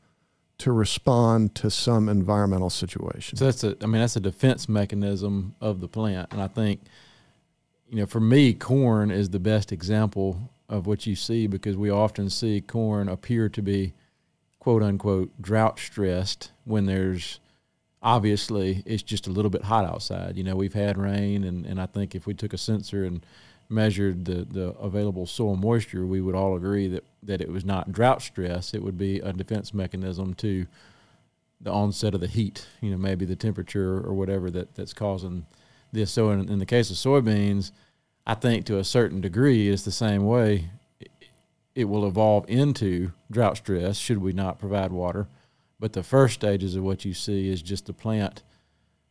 to 0.58 0.72
respond 0.72 1.54
to 1.54 1.70
some 1.70 2.08
environmental 2.08 2.70
situation? 2.70 3.38
So 3.38 3.44
that's 3.46 3.64
a, 3.64 3.76
I 3.82 3.86
mean, 3.86 4.00
that's 4.00 4.16
a 4.16 4.20
defense 4.20 4.68
mechanism 4.68 5.54
of 5.60 5.80
the 5.80 5.88
plant, 5.88 6.32
and 6.32 6.42
I 6.42 6.48
think, 6.48 6.80
you 7.88 7.96
know, 7.96 8.06
for 8.06 8.20
me, 8.20 8.52
corn 8.52 9.10
is 9.10 9.30
the 9.30 9.38
best 9.38 9.72
example 9.72 10.50
of 10.68 10.86
what 10.86 11.06
you 11.06 11.16
see 11.16 11.46
because 11.46 11.76
we 11.76 11.88
often 11.88 12.28
see 12.28 12.60
corn 12.60 13.08
appear 13.08 13.48
to 13.48 13.62
be, 13.62 13.94
quote 14.68 14.82
unquote, 14.82 15.30
drought 15.40 15.78
stressed 15.78 16.50
when 16.66 16.84
there's 16.84 17.40
obviously 18.02 18.82
it's 18.84 19.02
just 19.02 19.26
a 19.26 19.30
little 19.30 19.50
bit 19.50 19.64
hot 19.64 19.86
outside. 19.86 20.36
You 20.36 20.44
know, 20.44 20.56
we've 20.56 20.74
had 20.74 20.98
rain, 20.98 21.42
and, 21.44 21.64
and 21.64 21.80
I 21.80 21.86
think 21.86 22.14
if 22.14 22.26
we 22.26 22.34
took 22.34 22.52
a 22.52 22.58
sensor 22.58 23.06
and 23.06 23.24
measured 23.70 24.26
the, 24.26 24.44
the 24.44 24.74
available 24.78 25.24
soil 25.24 25.56
moisture, 25.56 26.04
we 26.04 26.20
would 26.20 26.34
all 26.34 26.54
agree 26.54 26.86
that, 26.88 27.02
that 27.22 27.40
it 27.40 27.50
was 27.50 27.64
not 27.64 27.92
drought 27.92 28.20
stress. 28.20 28.74
It 28.74 28.82
would 28.82 28.98
be 28.98 29.20
a 29.20 29.32
defense 29.32 29.72
mechanism 29.72 30.34
to 30.34 30.66
the 31.62 31.72
onset 31.72 32.12
of 32.12 32.20
the 32.20 32.26
heat, 32.26 32.66
you 32.82 32.90
know, 32.90 32.98
maybe 32.98 33.24
the 33.24 33.36
temperature 33.36 34.06
or 34.06 34.12
whatever 34.12 34.50
that, 34.50 34.74
that's 34.74 34.92
causing 34.92 35.46
this. 35.94 36.10
So 36.10 36.28
in, 36.28 36.46
in 36.46 36.58
the 36.58 36.66
case 36.66 36.90
of 36.90 36.98
soybeans, 36.98 37.72
I 38.26 38.34
think 38.34 38.66
to 38.66 38.76
a 38.76 38.84
certain 38.84 39.22
degree 39.22 39.70
it's 39.70 39.84
the 39.84 39.90
same 39.90 40.26
way. 40.26 40.68
It, 41.78 41.84
will 41.84 42.06
evolve 42.06 42.44
into 42.48 43.12
drought 43.30 43.58
stress 43.58 43.98
should 43.98 44.18
we 44.18 44.32
not 44.32 44.58
provide 44.58 44.92
water. 44.92 45.28
But 45.80 45.92
the 45.92 46.02
first 46.02 46.34
stages 46.34 46.74
of 46.74 46.82
what 46.82 47.04
you 47.04 47.14
see 47.14 47.48
is 47.48 47.62
just 47.62 47.86
the 47.86 47.92
plant 47.92 48.42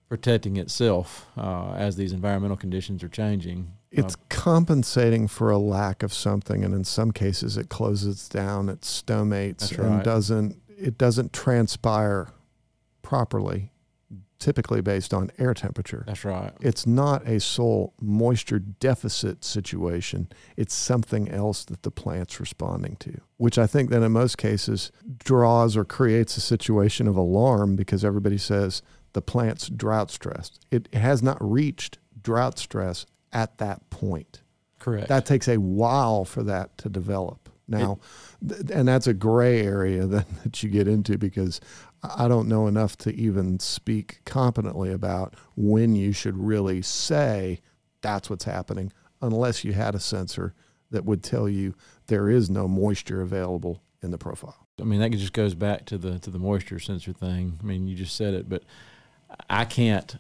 protecting 0.10 0.58
itself 0.58 1.28
uh, 1.38 1.74
as 1.74 1.96
these 1.96 2.12
environmental 2.12 2.58
conditions 2.58 3.04
are 3.04 3.10
changing. 3.10 3.72
It's 3.92 4.18
compensating 4.30 5.28
for 5.28 5.50
a 5.50 5.58
lack 5.58 6.04
of 6.04 6.14
something, 6.14 6.64
and 6.64 6.74
in 6.74 6.84
some 6.84 7.12
cases, 7.12 7.58
it 7.58 7.70
closes 7.70 8.28
down, 8.28 8.70
it 8.70 8.82
stomates, 8.82 9.60
That's 9.60 9.72
and 9.74 9.96
right. 9.96 10.04
doesn't 10.04 10.62
it 10.78 10.98
doesn't 10.98 11.34
transpire 11.34 12.30
properly. 13.02 13.72
Typically, 14.40 14.82
based 14.82 15.16
on 15.16 15.32
air 15.40 15.54
temperature. 15.56 16.04
That's 16.06 16.24
right. 16.24 16.54
It's 16.62 16.86
not 16.86 17.28
a 17.28 17.40
soil 17.40 17.94
moisture 18.00 18.60
deficit 18.60 19.44
situation. 19.44 20.30
It's 20.56 20.76
something 20.76 21.28
else 21.30 21.66
that 21.66 21.82
the 21.82 21.90
plant's 21.90 22.40
responding 22.40 22.98
to, 22.98 23.20
which 23.38 23.58
I 23.58 23.66
think 23.66 23.90
then 23.90 24.04
in 24.04 24.12
most 24.12 24.38
cases 24.38 24.92
draws 25.18 25.76
or 25.76 25.84
creates 25.84 26.38
a 26.38 26.42
situation 26.42 27.08
of 27.08 27.18
alarm 27.18 27.76
because 27.76 28.06
everybody 28.06 28.38
says 28.38 28.84
the 29.14 29.22
plant's 29.24 29.70
drought 29.70 30.12
stressed. 30.12 30.60
It 30.70 30.94
has 30.94 31.24
not 31.24 31.38
reached 31.40 31.98
drought 32.22 32.60
stress 32.60 33.08
at 33.34 33.58
that 33.58 33.90
point. 33.90 34.44
Correct. 34.80 35.08
That 35.08 35.26
takes 35.26 35.48
a 35.48 35.58
while 35.58 36.26
for 36.26 36.44
that 36.44 36.78
to 36.80 36.90
develop. 36.90 37.50
Now, 37.68 38.00
th- 38.48 38.62
and 38.72 38.88
that's 38.88 39.08
a 39.08 39.14
gray 39.14 39.62
area 39.62 40.06
that, 40.08 40.26
that 40.44 40.64
you 40.64 40.70
get 40.70 40.88
into 40.88 41.18
because 41.18 41.60
I 42.04 42.28
don't 42.28 42.48
know 42.48 42.68
enough 42.68 42.98
to 43.00 43.16
even 43.16 43.60
speak 43.60 44.22
competently 44.26 44.92
about 44.92 45.36
when 45.56 45.96
you 45.96 46.12
should 46.12 46.38
really 46.38 46.82
say 46.82 47.60
that's 48.02 48.30
what's 48.30 48.46
happening 48.46 48.92
unless 49.22 49.64
you 49.64 49.74
had 49.74 49.96
a 49.96 50.00
sensor 50.00 50.54
that 50.92 51.06
would 51.06 51.24
tell 51.24 51.50
you 51.50 51.76
there 52.08 52.30
is 52.30 52.50
no 52.50 52.68
moisture 52.68 53.22
available 53.22 53.82
in 54.02 54.12
the 54.12 54.18
profile. 54.18 54.68
I 54.80 54.84
mean, 54.84 55.00
that 55.00 55.12
just 55.12 55.34
goes 55.34 55.56
back 55.56 55.86
to 55.88 55.98
the 55.98 56.20
to 56.20 56.30
the 56.30 56.40
moisture 56.40 56.80
sensor 56.80 57.14
thing. 57.14 57.60
I 57.62 57.66
mean, 57.66 57.88
you 57.88 57.96
just 57.96 58.16
said 58.16 58.34
it, 58.34 58.48
but 58.48 58.64
I 59.50 59.66
can't 59.66 60.18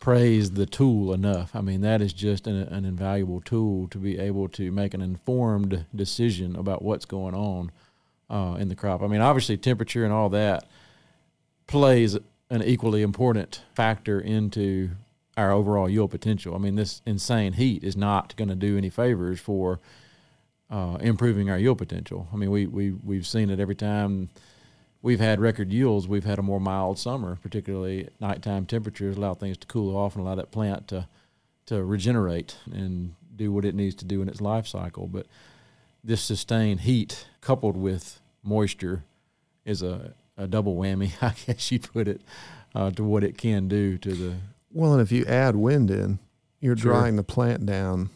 praise 0.00 0.50
the 0.50 0.66
tool 0.66 1.12
enough. 1.12 1.54
I 1.54 1.60
mean, 1.60 1.82
that 1.82 2.02
is 2.02 2.12
just 2.12 2.48
an, 2.48 2.56
an 2.56 2.84
invaluable 2.84 3.40
tool 3.40 3.86
to 3.88 3.98
be 3.98 4.18
able 4.18 4.48
to 4.48 4.72
make 4.72 4.94
an 4.94 5.00
informed 5.00 5.86
decision 5.94 6.56
about 6.56 6.82
what's 6.82 7.04
going 7.04 7.36
on 7.36 7.70
uh, 8.28 8.56
in 8.58 8.68
the 8.68 8.74
crop. 8.74 9.02
I 9.02 9.06
mean, 9.06 9.20
obviously, 9.20 9.56
temperature 9.56 10.04
and 10.04 10.12
all 10.12 10.28
that 10.30 10.66
plays 11.66 12.18
an 12.50 12.62
equally 12.62 13.02
important 13.02 13.62
factor 13.74 14.20
into 14.20 14.90
our 15.36 15.52
overall 15.52 15.88
yield 15.88 16.10
potential. 16.10 16.54
I 16.54 16.58
mean, 16.58 16.74
this 16.74 17.00
insane 17.06 17.54
heat 17.54 17.82
is 17.82 17.96
not 17.96 18.36
going 18.36 18.48
to 18.48 18.54
do 18.54 18.76
any 18.76 18.90
favors 18.90 19.40
for 19.40 19.80
uh, 20.70 20.98
improving 21.00 21.50
our 21.50 21.58
yield 21.58 21.78
potential. 21.78 22.28
I 22.32 22.36
mean, 22.36 22.50
we 22.50 22.66
we 22.66 22.90
we've 22.90 23.26
seen 23.26 23.50
it 23.50 23.60
every 23.60 23.74
time 23.74 24.30
we've 25.00 25.20
had 25.20 25.40
record 25.40 25.72
yields. 25.72 26.08
We've 26.08 26.24
had 26.24 26.38
a 26.38 26.42
more 26.42 26.60
mild 26.60 26.98
summer, 26.98 27.38
particularly 27.42 28.08
nighttime 28.20 28.66
temperatures 28.66 29.16
allow 29.16 29.34
things 29.34 29.58
to 29.58 29.66
cool 29.66 29.96
off 29.96 30.14
and 30.14 30.24
allow 30.24 30.34
that 30.34 30.50
plant 30.50 30.88
to 30.88 31.08
to 31.66 31.84
regenerate 31.84 32.56
and 32.72 33.14
do 33.34 33.52
what 33.52 33.64
it 33.64 33.74
needs 33.74 33.94
to 33.96 34.04
do 34.04 34.20
in 34.20 34.28
its 34.28 34.40
life 34.40 34.66
cycle. 34.66 35.06
But 35.06 35.26
this 36.04 36.22
sustained 36.22 36.80
heat 36.80 37.26
coupled 37.40 37.76
with 37.76 38.20
moisture 38.42 39.04
is 39.64 39.82
a, 39.82 40.14
a 40.36 40.46
double 40.46 40.76
whammy, 40.76 41.12
I 41.22 41.34
guess 41.46 41.70
you'd 41.72 41.92
put 41.92 42.08
it, 42.08 42.20
uh, 42.74 42.90
to 42.92 43.04
what 43.04 43.24
it 43.24 43.36
can 43.38 43.68
do 43.68 43.98
to 43.98 44.12
the 44.12 44.34
Well, 44.70 44.92
and 44.92 45.02
if 45.02 45.12
you 45.12 45.24
add 45.26 45.56
wind 45.56 45.90
in, 45.90 46.18
you're 46.60 46.76
Sure. 46.76 46.92
drying 46.92 47.16
the 47.16 47.22
plant 47.24 47.66
down 47.66 48.10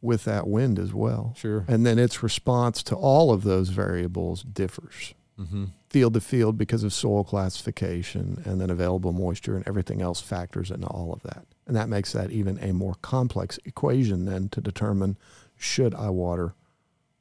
with 0.00 0.24
that 0.24 0.46
wind 0.48 0.78
as 0.78 0.92
well. 0.92 1.34
sure. 1.36 1.64
And 1.68 1.86
then 1.86 1.98
its 1.98 2.22
response 2.22 2.82
to 2.84 2.96
all 2.96 3.32
of 3.32 3.42
those 3.44 3.68
variables 3.70 4.42
differs. 4.42 5.14
Mm-hmm. 5.38 5.64
field 5.88 6.12
to 6.14 6.20
field 6.20 6.58
because 6.58 6.84
of 6.84 6.92
soil 6.92 7.24
classification 7.24 8.42
and 8.44 8.60
then 8.60 8.68
available 8.70 9.12
moisture 9.12 9.56
and 9.56 9.66
everything 9.66 10.00
else 10.02 10.20
factors 10.20 10.70
into 10.70 10.86
all 10.86 11.12
of 11.12 11.22
that. 11.22 11.46
And 11.66 11.74
that 11.74 11.88
makes 11.88 12.12
that 12.12 12.30
even 12.30 12.58
a 12.62 12.72
more 12.72 12.94
complex 13.02 13.58
equation 13.64 14.26
then 14.26 14.50
to 14.50 14.60
determine 14.60 15.16
should 15.56 15.94
I 15.94 16.10
water 16.10 16.54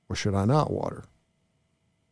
or 0.09 0.15
should 0.15 0.35
I 0.35 0.43
not 0.45 0.71
water? 0.71 1.05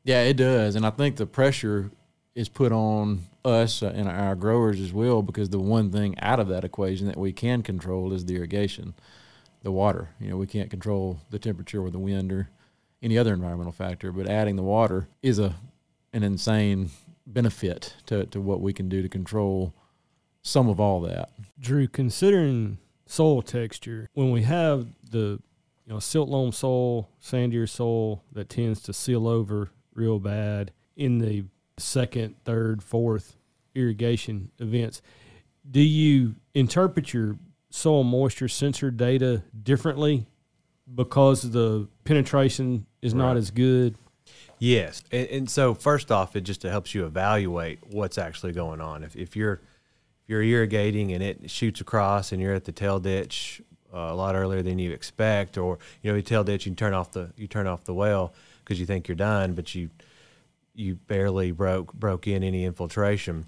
Yeah, 0.05 0.23
it 0.23 0.35
does, 0.37 0.75
and 0.75 0.85
I 0.85 0.89
think 0.89 1.17
the 1.17 1.25
pressure 1.25 1.91
is 2.39 2.47
put 2.47 2.71
on 2.71 3.19
us 3.43 3.83
uh, 3.83 3.91
and 3.93 4.07
our 4.07 4.33
growers 4.33 4.79
as 4.79 4.93
well 4.93 5.21
because 5.21 5.49
the 5.49 5.59
one 5.59 5.91
thing 5.91 6.17
out 6.21 6.39
of 6.39 6.47
that 6.47 6.63
equation 6.63 7.05
that 7.05 7.17
we 7.17 7.33
can 7.33 7.61
control 7.61 8.13
is 8.13 8.23
the 8.23 8.37
irrigation, 8.37 8.93
the 9.61 9.71
water. 9.73 10.07
You 10.21 10.29
know, 10.29 10.37
we 10.37 10.47
can't 10.47 10.69
control 10.69 11.19
the 11.31 11.37
temperature 11.37 11.83
or 11.83 11.89
the 11.89 11.99
wind 11.99 12.31
or 12.31 12.49
any 13.03 13.17
other 13.17 13.33
environmental 13.33 13.73
factor, 13.73 14.13
but 14.13 14.29
adding 14.29 14.55
the 14.55 14.63
water 14.63 15.09
is 15.21 15.37
a 15.37 15.53
an 16.13 16.23
insane 16.23 16.89
benefit 17.27 17.93
to, 18.05 18.25
to 18.27 18.39
what 18.39 18.61
we 18.61 18.71
can 18.71 18.87
do 18.87 19.01
to 19.01 19.09
control 19.09 19.73
some 20.41 20.69
of 20.69 20.79
all 20.79 21.01
that. 21.01 21.29
Drew, 21.59 21.89
considering 21.89 22.77
soil 23.05 23.41
texture, 23.41 24.09
when 24.13 24.31
we 24.31 24.43
have 24.43 24.87
the 25.11 25.41
you 25.85 25.93
know 25.93 25.99
silt 25.99 26.29
loam 26.29 26.53
soil, 26.53 27.09
sandier 27.21 27.67
soil 27.67 28.23
that 28.31 28.47
tends 28.47 28.81
to 28.83 28.93
seal 28.93 29.27
over 29.27 29.71
real 29.93 30.19
bad 30.19 30.71
in 30.95 31.19
the 31.19 31.43
second, 31.79 32.35
third, 32.43 32.83
fourth 32.83 33.35
irrigation 33.75 34.51
events, 34.59 35.01
do 35.69 35.81
you 35.81 36.35
interpret 36.53 37.13
your 37.13 37.37
soil 37.69 38.03
moisture 38.03 38.47
sensor 38.47 38.91
data 38.91 39.43
differently 39.63 40.25
because 40.93 41.51
the 41.51 41.87
penetration 42.03 42.85
is 43.01 43.13
not 43.13 43.37
as 43.37 43.51
good? 43.51 43.95
Yes, 44.57 45.03
and, 45.11 45.27
and 45.29 45.49
so 45.49 45.73
first 45.73 46.11
off, 46.11 46.35
it 46.35 46.41
just 46.41 46.63
helps 46.63 46.93
you 46.93 47.05
evaluate 47.05 47.79
what's 47.91 48.17
actually 48.17 48.51
going 48.51 48.81
on. 48.81 49.03
If 49.03 49.15
if 49.15 49.35
you're 49.35 49.61
you're 50.27 50.43
irrigating 50.43 51.13
and 51.13 51.23
it 51.23 51.49
shoots 51.49 51.81
across 51.81 52.31
and 52.31 52.41
you're 52.41 52.53
at 52.53 52.65
the 52.65 52.71
tail 52.71 52.99
ditch 52.99 53.61
uh, 53.91 53.97
a 53.97 54.15
lot 54.15 54.35
earlier 54.35 54.61
than 54.61 54.77
you 54.77 54.91
expect, 54.91 55.57
or 55.57 55.79
you 56.01 56.11
know, 56.11 56.15
you 56.15 56.21
tail 56.21 56.43
ditch, 56.43 56.65
you 56.65 56.75
turn 56.75 56.93
off 56.93 57.11
the 57.11 57.31
you 57.37 57.47
turn 57.47 57.67
off 57.67 57.85
the 57.85 57.93
well 57.93 58.33
because 58.63 58.79
you 58.79 58.85
think 58.85 59.07
you're 59.07 59.15
done, 59.15 59.53
but 59.53 59.73
you 59.73 59.89
you 60.79 60.95
barely 60.95 61.51
broke 61.51 61.93
broke 61.93 62.27
in 62.27 62.43
any 62.43 62.65
infiltration. 62.65 63.45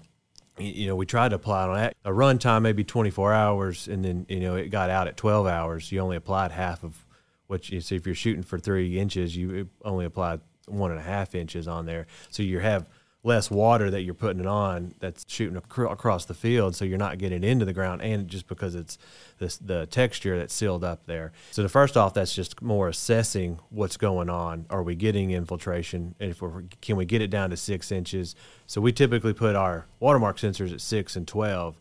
You, 0.58 0.88
know, 0.88 0.96
we 0.96 1.06
tried 1.06 1.30
to 1.30 1.36
apply 1.36 1.64
it 1.64 1.70
on 1.70 1.92
a 2.04 2.12
run 2.12 2.38
time 2.38 2.62
maybe 2.62 2.84
24 2.84 3.32
hours, 3.32 3.88
and 3.88 4.04
then 4.04 4.26
you 4.28 4.40
know 4.40 4.54
it 4.54 4.68
got 4.68 4.90
out 4.90 5.08
at 5.08 5.16
12 5.16 5.46
hours. 5.46 5.90
You 5.90 6.00
only 6.00 6.16
applied 6.16 6.52
half 6.52 6.84
of 6.84 7.06
what 7.46 7.70
you 7.70 7.80
see. 7.80 7.96
If 7.96 8.06
you're 8.06 8.14
shooting 8.14 8.42
for 8.42 8.58
three 8.58 8.98
inches, 8.98 9.34
you 9.34 9.70
only 9.84 10.04
applied 10.04 10.40
one 10.66 10.90
and 10.90 11.00
a 11.00 11.02
half 11.02 11.34
inches 11.34 11.66
on 11.66 11.86
there, 11.86 12.06
so 12.30 12.42
you 12.42 12.60
have 12.60 12.86
less 13.24 13.50
water 13.50 13.88
that 13.90 14.02
you're 14.02 14.14
putting 14.14 14.40
it 14.40 14.46
on 14.46 14.94
that's 14.98 15.24
shooting 15.28 15.56
ac- 15.56 15.82
across 15.88 16.24
the 16.24 16.34
field 16.34 16.74
so 16.74 16.84
you're 16.84 16.98
not 16.98 17.18
getting 17.18 17.44
into 17.44 17.64
the 17.64 17.72
ground 17.72 18.02
and 18.02 18.26
just 18.26 18.48
because 18.48 18.74
it's 18.74 18.98
this, 19.38 19.56
the 19.58 19.86
texture 19.86 20.36
that's 20.36 20.52
sealed 20.52 20.82
up 20.82 21.06
there. 21.06 21.32
So 21.52 21.62
the 21.62 21.68
first 21.68 21.96
off 21.96 22.14
that's 22.14 22.34
just 22.34 22.60
more 22.60 22.88
assessing 22.88 23.60
what's 23.70 23.96
going 23.96 24.28
on. 24.28 24.66
Are 24.70 24.82
we 24.82 24.96
getting 24.96 25.30
infiltration? 25.30 26.14
And 26.18 26.30
if 26.30 26.42
we're 26.42 26.64
can 26.80 26.96
we 26.96 27.04
get 27.04 27.22
it 27.22 27.30
down 27.30 27.50
to 27.50 27.56
six 27.56 27.92
inches? 27.92 28.34
So 28.66 28.80
we 28.80 28.92
typically 28.92 29.34
put 29.34 29.54
our 29.54 29.86
watermark 30.00 30.38
sensors 30.38 30.72
at 30.72 30.80
six 30.80 31.14
and 31.14 31.26
12 31.26 31.78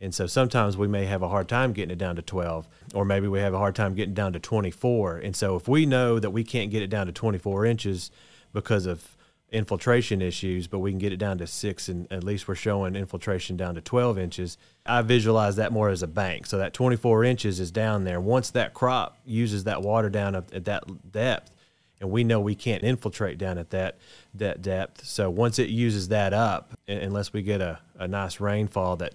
and 0.00 0.14
so 0.14 0.26
sometimes 0.26 0.76
we 0.76 0.88
may 0.88 1.06
have 1.06 1.22
a 1.22 1.28
hard 1.28 1.48
time 1.48 1.72
getting 1.72 1.90
it 1.90 1.98
down 1.98 2.16
to 2.16 2.22
12, 2.22 2.68
or 2.94 3.04
maybe 3.04 3.28
we 3.28 3.38
have 3.38 3.54
a 3.54 3.58
hard 3.58 3.74
time 3.74 3.94
getting 3.94 4.14
down 4.14 4.34
to 4.34 4.38
24. 4.38 5.16
And 5.18 5.34
so 5.34 5.56
if 5.56 5.66
we 5.68 5.86
know 5.86 6.18
that 6.18 6.30
we 6.30 6.44
can't 6.44 6.70
get 6.70 6.82
it 6.82 6.90
down 6.90 7.06
to 7.06 7.12
24 7.12 7.64
inches 7.64 8.10
because 8.52 8.84
of 8.84 9.15
infiltration 9.52 10.20
issues, 10.20 10.66
but 10.66 10.80
we 10.80 10.90
can 10.90 10.98
get 10.98 11.12
it 11.12 11.18
down 11.18 11.38
to 11.38 11.46
six, 11.46 11.88
and 11.88 12.10
at 12.12 12.24
least 12.24 12.48
we're 12.48 12.54
showing 12.54 12.96
infiltration 12.96 13.56
down 13.56 13.74
to 13.76 13.80
12 13.80 14.18
inches. 14.18 14.58
I 14.84 15.02
visualize 15.02 15.56
that 15.56 15.72
more 15.72 15.88
as 15.88 16.02
a 16.02 16.08
bank. 16.08 16.46
So 16.46 16.58
that 16.58 16.72
24 16.74 17.24
inches 17.24 17.60
is 17.60 17.70
down 17.70 18.04
there. 18.04 18.20
Once 18.20 18.50
that 18.50 18.74
crop 18.74 19.18
uses 19.24 19.64
that 19.64 19.82
water 19.82 20.10
down 20.10 20.34
at 20.34 20.64
that 20.64 21.12
depth, 21.12 21.52
and 22.00 22.10
we 22.10 22.24
know 22.24 22.40
we 22.40 22.54
can't 22.54 22.82
infiltrate 22.82 23.38
down 23.38 23.56
at 23.56 23.70
that 23.70 23.96
that 24.34 24.60
depth. 24.60 25.04
So 25.06 25.30
once 25.30 25.58
it 25.58 25.70
uses 25.70 26.08
that 26.08 26.34
up, 26.34 26.78
unless 26.86 27.32
we 27.32 27.42
get 27.42 27.60
a, 27.60 27.78
a 27.98 28.06
nice 28.06 28.38
rainfall 28.38 28.96
that 28.96 29.14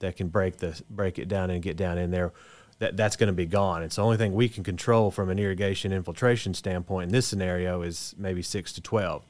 that 0.00 0.16
can 0.16 0.28
break 0.28 0.58
the 0.58 0.80
break 0.90 1.18
it 1.18 1.28
down 1.28 1.50
and 1.50 1.62
get 1.62 1.76
down 1.76 1.96
in 1.96 2.10
there, 2.10 2.32
that 2.80 2.96
that's 2.96 3.16
going 3.16 3.28
to 3.28 3.32
be 3.32 3.46
gone. 3.46 3.82
It's 3.82 3.96
the 3.96 4.02
only 4.02 4.18
thing 4.18 4.34
we 4.34 4.48
can 4.48 4.62
control 4.62 5.10
from 5.10 5.30
an 5.30 5.38
irrigation 5.38 5.92
infiltration 5.92 6.52
standpoint 6.52 7.08
in 7.08 7.12
this 7.12 7.26
scenario 7.26 7.82
is 7.82 8.14
maybe 8.18 8.42
six 8.42 8.72
to 8.74 8.82
twelve. 8.82 9.24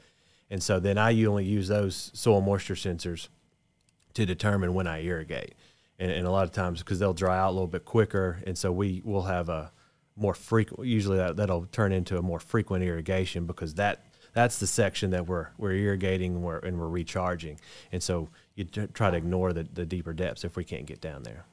And 0.51 0.63
so 0.63 0.81
then 0.81 0.99
I 0.99 1.25
only 1.25 1.45
use 1.45 1.69
those 1.69 2.11
soil 2.15 2.41
moisture 2.41 2.75
sensors 2.75 3.29
to 4.15 4.25
determine 4.25 4.75
when 4.75 4.87
I 4.87 5.03
irrigate. 5.03 5.55
And, 5.99 6.11
and 6.11 6.27
a 6.27 6.31
lot 6.31 6.45
of 6.45 6.53
times 6.53 6.81
because 6.81 6.99
they'll 6.99 7.15
dry 7.15 7.39
out 7.39 7.51
a 7.51 7.53
little 7.53 7.67
bit 7.67 7.85
quicker, 7.85 8.41
and 8.47 8.57
so 8.57 8.71
we 8.73 9.03
will 9.05 9.23
have 9.23 9.49
a 9.49 9.73
more 10.17 10.35
frequent. 10.35 10.89
Usually 10.89 11.17
that, 11.17 11.37
that'll 11.37 11.67
turn 11.67 11.93
into 11.93 12.19
a 12.19 12.23
more 12.23 12.41
frequent 12.41 12.85
irrigation 12.85 13.47
because 13.47 13.75
that 13.75 14.05
that's 14.33 14.59
the 14.59 14.67
section 14.67 15.11
that 15.11 15.27
we're 15.27 15.49
we're 15.59 15.73
irrigating 15.73 16.35
and 16.35 16.43
we're, 16.43 16.59
and 16.59 16.79
we're 16.79 16.89
recharging. 16.89 17.59
And 17.91 18.03
so 18.03 18.29
you 18.55 18.65
try 18.65 19.11
to 19.11 19.17
ignore 19.17 19.53
the, 19.53 19.65
the 19.65 19.87
deeper 19.87 20.13
depths 20.13 20.45
if 20.45 20.57
we 20.57 20.65
can't 20.65 20.87
get 20.87 21.01
down 21.01 21.23
there. 21.23 21.45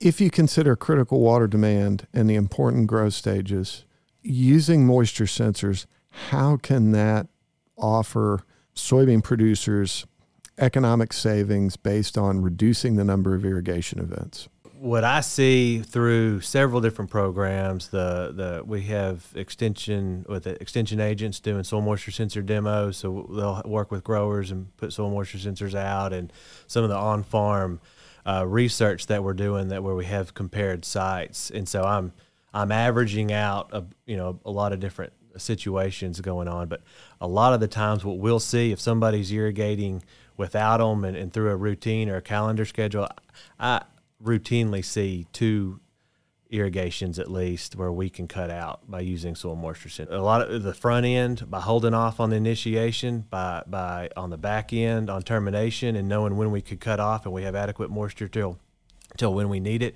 If 0.00 0.20
you 0.20 0.30
consider 0.30 0.76
critical 0.76 1.20
water 1.20 1.46
demand 1.46 2.06
and 2.12 2.28
the 2.28 2.34
important 2.34 2.86
growth 2.86 3.14
stages, 3.14 3.84
using 4.22 4.86
moisture 4.86 5.24
sensors, 5.24 5.86
how 6.28 6.56
can 6.56 6.92
that 6.92 7.28
offer 7.76 8.44
soybean 8.74 9.22
producers 9.22 10.06
economic 10.58 11.12
savings 11.12 11.76
based 11.76 12.16
on 12.16 12.42
reducing 12.42 12.96
the 12.96 13.04
number 13.04 13.34
of 13.34 13.44
irrigation 13.44 13.98
events? 13.98 14.48
What 14.78 15.04
I 15.04 15.20
see 15.20 15.80
through 15.80 16.42
several 16.42 16.82
different 16.82 17.10
programs, 17.10 17.88
the 17.88 18.32
the 18.34 18.62
we 18.64 18.82
have 18.82 19.26
extension 19.34 20.26
with 20.28 20.46
extension 20.46 21.00
agents 21.00 21.40
doing 21.40 21.64
soil 21.64 21.80
moisture 21.80 22.10
sensor 22.10 22.42
demos, 22.42 22.98
so 22.98 23.26
they'll 23.34 23.62
work 23.64 23.90
with 23.90 24.04
growers 24.04 24.50
and 24.50 24.76
put 24.76 24.92
soil 24.92 25.10
moisture 25.10 25.38
sensors 25.38 25.74
out, 25.74 26.12
and 26.12 26.30
some 26.66 26.84
of 26.84 26.90
the 26.90 26.96
on 26.96 27.22
farm 27.22 27.80
uh, 28.26 28.44
research 28.46 29.06
that 29.06 29.24
we're 29.24 29.34
doing 29.34 29.68
that 29.68 29.82
where 29.82 29.94
we 29.94 30.04
have 30.04 30.34
compared 30.34 30.84
sites, 30.84 31.50
and 31.50 31.66
so 31.66 31.82
I'm 31.82 32.12
I'm 32.52 32.70
averaging 32.70 33.32
out 33.32 33.70
a 33.72 33.84
you 34.04 34.18
know 34.18 34.40
a 34.44 34.50
lot 34.50 34.74
of 34.74 34.80
different 34.80 35.12
situations 35.38 36.20
going 36.20 36.48
on. 36.48 36.68
But 36.68 36.82
a 37.20 37.26
lot 37.28 37.52
of 37.52 37.60
the 37.60 37.68
times, 37.68 38.04
what 38.04 38.18
we'll 38.18 38.40
see 38.40 38.72
if 38.72 38.80
somebody's 38.80 39.30
irrigating 39.32 40.02
without 40.36 40.78
them 40.78 41.04
and, 41.04 41.16
and 41.16 41.32
through 41.32 41.50
a 41.50 41.56
routine 41.56 42.08
or 42.08 42.16
a 42.16 42.22
calendar 42.22 42.64
schedule, 42.64 43.08
I 43.58 43.82
routinely 44.22 44.84
see 44.84 45.26
two 45.32 45.80
irrigations 46.50 47.18
at 47.18 47.30
least 47.30 47.76
where 47.76 47.90
we 47.90 48.08
can 48.08 48.28
cut 48.28 48.50
out 48.50 48.88
by 48.88 49.00
using 49.00 49.34
soil 49.34 49.56
moisture 49.56 49.88
sensor. 49.88 50.14
A 50.14 50.22
lot 50.22 50.42
of 50.42 50.62
the 50.62 50.74
front 50.74 51.04
end 51.04 51.50
by 51.50 51.60
holding 51.60 51.94
off 51.94 52.20
on 52.20 52.30
the 52.30 52.36
initiation, 52.36 53.24
by 53.30 53.62
by 53.66 54.10
on 54.16 54.30
the 54.30 54.38
back 54.38 54.72
end 54.72 55.10
on 55.10 55.22
termination 55.22 55.96
and 55.96 56.08
knowing 56.08 56.36
when 56.36 56.50
we 56.50 56.62
could 56.62 56.80
cut 56.80 57.00
off 57.00 57.24
and 57.24 57.34
we 57.34 57.42
have 57.42 57.54
adequate 57.54 57.90
moisture 57.90 58.28
till 58.28 58.58
till 59.16 59.34
when 59.34 59.48
we 59.48 59.60
need 59.60 59.82
it. 59.82 59.94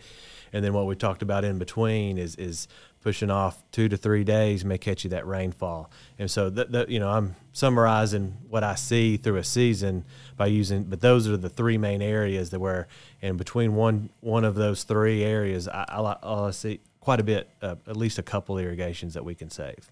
And 0.53 0.65
then 0.65 0.73
what 0.73 0.87
we 0.87 0.97
talked 0.97 1.23
about 1.23 1.45
in 1.45 1.59
between 1.59 2.19
is 2.19 2.35
is 2.37 2.67
pushing 3.03 3.31
off 3.31 3.63
two 3.73 3.89
to 3.89 3.97
three 3.97 4.25
days 4.25 4.65
may 4.65 4.77
catch 4.77 5.05
you 5.05 5.11
that 5.11 5.27
rainfall. 5.27 5.91
And 6.19 6.31
so 6.31 6.51
that, 6.51 6.73
that, 6.73 6.89
you 6.91 6.99
know, 6.99 7.09
I'm 7.09 7.35
summarizing 7.53 8.37
what 8.49 8.63
I 8.63 8.75
see 8.75 9.17
through 9.17 9.37
a 9.37 9.45
season 9.45 10.05
by 10.37 10.47
using, 10.47 10.85
but 10.85 11.01
those 11.01 11.27
are 11.27 11.37
the 11.37 11.49
three 11.49 11.79
main 11.79 12.03
areas 12.03 12.51
that 12.51 12.61
were, 12.61 12.89
and 13.23 13.39
between 13.39 13.75
one 13.75 14.11
one 14.21 14.45
of 14.45 14.55
those 14.55 14.85
three 14.85 15.25
areas, 15.25 15.67
I, 15.67 15.85
I, 15.89 16.47
I 16.47 16.51
see 16.51 16.81
quite 17.01 17.21
a 17.21 17.25
bit, 17.25 17.49
uh, 17.63 17.77
at 17.87 17.97
least 17.97 18.19
a 18.19 18.23
couple 18.23 18.59
irrigations 18.59 19.15
that 19.15 19.25
we 19.25 19.35
can 19.35 19.51
save. 19.51 19.91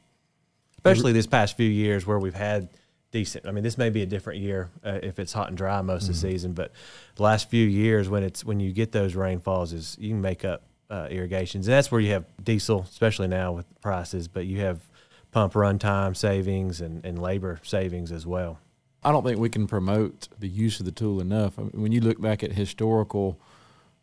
Especially 0.77 1.13
this 1.13 1.27
past 1.27 1.57
few 1.57 1.69
years 1.69 2.07
where 2.07 2.19
we've 2.19 2.35
had 2.35 2.69
decent. 3.11 3.47
I 3.47 3.53
mean, 3.53 3.65
this 3.65 3.79
may 3.79 3.91
be 3.91 4.03
a 4.03 4.07
different 4.07 4.41
year 4.41 4.71
uh, 4.85 5.01
if 5.03 5.19
it's 5.19 5.33
hot 5.33 5.49
and 5.49 5.57
dry 5.57 5.81
most 5.81 6.03
mm-hmm. 6.05 6.11
of 6.13 6.21
the 6.21 6.27
mm-hmm. 6.27 6.35
season, 6.35 6.53
but 6.53 6.73
the 7.17 7.23
last 7.23 7.49
few 7.49 7.67
years 7.67 8.09
when 8.09 8.23
it's 8.23 8.45
when 8.45 8.61
you 8.61 8.73
get 8.73 8.93
those 8.93 9.15
rainfalls, 9.15 9.73
is 9.73 9.97
you 9.99 10.11
can 10.11 10.21
make 10.21 10.45
up 10.45 10.63
uh, 10.91 11.09
irrigations. 11.11 11.67
And 11.67 11.75
that's 11.75 11.91
where 11.91 12.01
you 12.01 12.13
have 12.13 12.25
diesel, 12.43 12.83
especially 12.83 13.29
now 13.29 13.53
with 13.53 13.67
prices, 13.81 14.29
but 14.29 14.47
you 14.47 14.61
have 14.61 14.81
pump 15.31 15.53
runtime 15.53 16.17
savings 16.17 16.81
and, 16.81 17.05
and 17.05 17.21
labor 17.21 17.61
savings 17.63 18.13
as 18.13 18.27
well. 18.27 18.59
I 19.03 19.13
don't 19.13 19.25
think 19.25 19.39
we 19.39 19.49
can 19.49 19.67
promote 19.67 20.29
the 20.39 20.49
use 20.49 20.81
of 20.81 20.87
the 20.87 20.93
tool 20.93 21.21
enough. 21.21 21.59
I 21.59 21.63
mean, 21.63 21.83
when 21.83 21.93
you 21.93 22.01
look 22.01 22.21
back 22.21 22.43
at 22.43 22.53
historical 22.53 23.39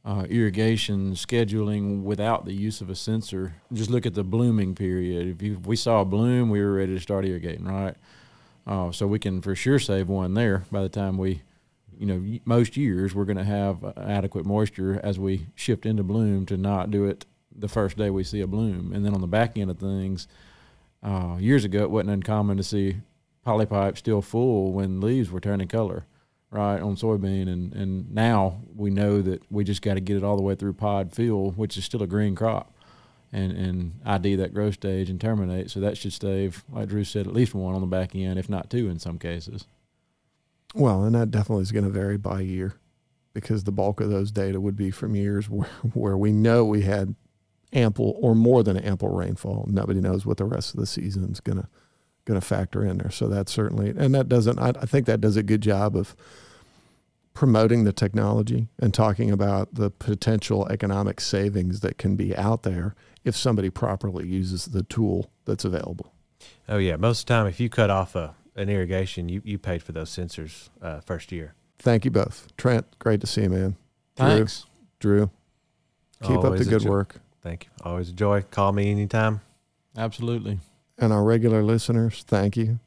uh, 0.05 0.25
irrigation 0.29 1.13
scheduling 1.13 2.03
without 2.03 2.45
the 2.45 2.53
use 2.53 2.79
of 2.79 2.89
a 2.89 2.95
sensor, 2.95 3.55
just 3.73 3.89
look 3.89 4.05
at 4.05 4.13
the 4.13 4.23
blooming 4.23 4.75
period. 4.75 5.27
If, 5.27 5.41
you, 5.41 5.57
if 5.57 5.65
we 5.65 5.75
saw 5.75 6.01
a 6.01 6.05
bloom, 6.05 6.49
we 6.49 6.61
were 6.61 6.73
ready 6.73 6.93
to 6.93 7.01
start 7.01 7.25
irrigating, 7.25 7.65
right? 7.65 7.95
Uh, 8.67 8.91
so 8.91 9.05
we 9.07 9.19
can 9.19 9.41
for 9.41 9.55
sure 9.55 9.79
save 9.79 10.07
one 10.07 10.33
there 10.33 10.63
by 10.71 10.81
the 10.81 10.89
time 10.89 11.17
we 11.17 11.41
you 11.99 12.05
know, 12.05 12.39
most 12.45 12.77
years 12.77 13.13
we're 13.13 13.25
going 13.25 13.37
to 13.37 13.43
have 13.43 13.83
adequate 13.97 14.45
moisture 14.45 14.99
as 15.03 15.19
we 15.19 15.47
shift 15.55 15.85
into 15.85 16.03
bloom 16.03 16.45
to 16.47 16.57
not 16.57 16.91
do 16.91 17.05
it 17.05 17.25
the 17.55 17.67
first 17.67 17.97
day 17.97 18.09
we 18.09 18.23
see 18.23 18.41
a 18.41 18.47
bloom. 18.47 18.91
And 18.93 19.05
then 19.05 19.13
on 19.13 19.21
the 19.21 19.27
back 19.27 19.57
end 19.57 19.71
of 19.71 19.79
things, 19.79 20.27
uh, 21.03 21.37
years 21.39 21.63
ago 21.63 21.83
it 21.83 21.91
wasn't 21.91 22.11
uncommon 22.11 22.57
to 22.57 22.63
see 22.63 22.97
polypipe 23.45 23.97
still 23.97 24.21
full 24.21 24.73
when 24.73 25.01
leaves 25.01 25.31
were 25.31 25.39
turning 25.39 25.67
color, 25.67 26.05
right, 26.51 26.81
on 26.81 26.95
soybean. 26.95 27.47
And, 27.47 27.73
and 27.73 28.13
now 28.13 28.61
we 28.75 28.89
know 28.89 29.21
that 29.21 29.43
we 29.51 29.63
just 29.63 29.81
got 29.81 29.93
to 29.93 30.01
get 30.01 30.17
it 30.17 30.23
all 30.23 30.37
the 30.37 30.43
way 30.43 30.55
through 30.55 30.73
pod 30.73 31.13
fill, 31.13 31.51
which 31.51 31.77
is 31.77 31.85
still 31.85 32.03
a 32.03 32.07
green 32.07 32.35
crop. 32.35 32.71
And, 33.31 33.51
and 33.51 33.99
ID 34.05 34.35
that 34.37 34.53
growth 34.53 34.75
stage 34.75 35.09
and 35.09 35.19
terminate. 35.19 35.69
So 35.69 35.81
that 35.81 35.97
should 35.97 36.13
save, 36.13 36.63
like 36.71 36.87
Drew 36.87 37.03
said, 37.03 37.27
at 37.27 37.33
least 37.33 37.53
one 37.53 37.75
on 37.75 37.81
the 37.81 37.87
back 37.87 38.15
end, 38.15 38.39
if 38.39 38.47
not 38.47 38.69
two 38.69 38.87
in 38.87 38.97
some 38.97 39.19
cases. 39.19 39.65
Well, 40.75 41.05
and 41.05 41.15
that 41.15 41.31
definitely 41.31 41.63
is 41.63 41.71
going 41.71 41.85
to 41.85 41.89
vary 41.89 42.17
by 42.17 42.41
year 42.41 42.75
because 43.33 43.63
the 43.63 43.71
bulk 43.71 44.01
of 44.01 44.09
those 44.09 44.31
data 44.31 44.59
would 44.59 44.75
be 44.75 44.91
from 44.91 45.15
years 45.15 45.49
where, 45.49 45.69
where 45.93 46.17
we 46.17 46.31
know 46.31 46.65
we 46.65 46.81
had 46.81 47.15
ample 47.73 48.17
or 48.19 48.35
more 48.35 48.61
than 48.61 48.77
ample 48.77 49.09
rainfall. 49.09 49.65
Nobody 49.69 50.01
knows 50.01 50.25
what 50.25 50.37
the 50.37 50.45
rest 50.45 50.73
of 50.73 50.79
the 50.79 50.85
season 50.85 51.31
is 51.31 51.39
going 51.39 51.57
to 51.57 51.67
going 52.25 52.39
to 52.39 52.45
factor 52.45 52.83
in 52.83 52.97
there. 52.97 53.11
So 53.11 53.27
that 53.27 53.47
certainly, 53.47 53.93
and 53.95 54.13
that 54.15 54.27
doesn't. 54.27 54.59
I, 54.59 54.69
I 54.69 54.85
think 54.85 55.05
that 55.05 55.21
does 55.21 55.37
a 55.37 55.43
good 55.43 55.61
job 55.61 55.95
of 55.95 56.15
promoting 57.35 57.83
the 57.83 57.93
technology 57.93 58.67
and 58.79 58.93
talking 58.93 59.29
about 59.29 59.75
the 59.75 59.91
potential 59.91 60.67
economic 60.69 61.21
savings 61.21 61.81
that 61.81 61.97
can 61.97 62.15
be 62.15 62.35
out 62.35 62.63
there 62.63 62.95
if 63.23 63.35
somebody 63.35 63.69
properly 63.69 64.27
uses 64.27 64.65
the 64.65 64.83
tool 64.83 65.29
that's 65.45 65.65
available. 65.65 66.13
Oh 66.67 66.77
yeah, 66.77 66.95
most 66.95 67.21
of 67.21 67.25
the 67.27 67.33
time, 67.33 67.47
if 67.47 67.59
you 67.59 67.69
cut 67.69 67.89
off 67.89 68.15
a 68.15 68.33
an 68.55 68.69
irrigation, 68.69 69.29
you, 69.29 69.41
you 69.43 69.57
paid 69.57 69.83
for 69.83 69.91
those 69.91 70.09
sensors 70.09 70.69
uh, 70.81 70.99
first 71.01 71.31
year. 71.31 71.53
Thank 71.79 72.05
you 72.05 72.11
both. 72.11 72.47
Trent, 72.57 72.85
great 72.99 73.21
to 73.21 73.27
see 73.27 73.43
you, 73.43 73.49
man. 73.49 73.75
Thanks. 74.15 74.65
Drew, 74.99 75.17
Drew 75.17 75.31
keep 76.21 76.37
Always 76.37 76.61
up 76.61 76.65
the 76.65 76.69
good 76.69 76.81
jo- 76.83 76.89
work. 76.89 77.21
Thank 77.41 77.65
you. 77.65 77.69
Always 77.83 78.09
a 78.09 78.13
joy. 78.13 78.41
Call 78.49 78.71
me 78.71 78.89
anytime. 78.89 79.41
Absolutely. 79.97 80.59
And 80.97 81.11
our 81.11 81.23
regular 81.23 81.63
listeners, 81.63 82.23
thank 82.25 82.57
you. 82.57 82.79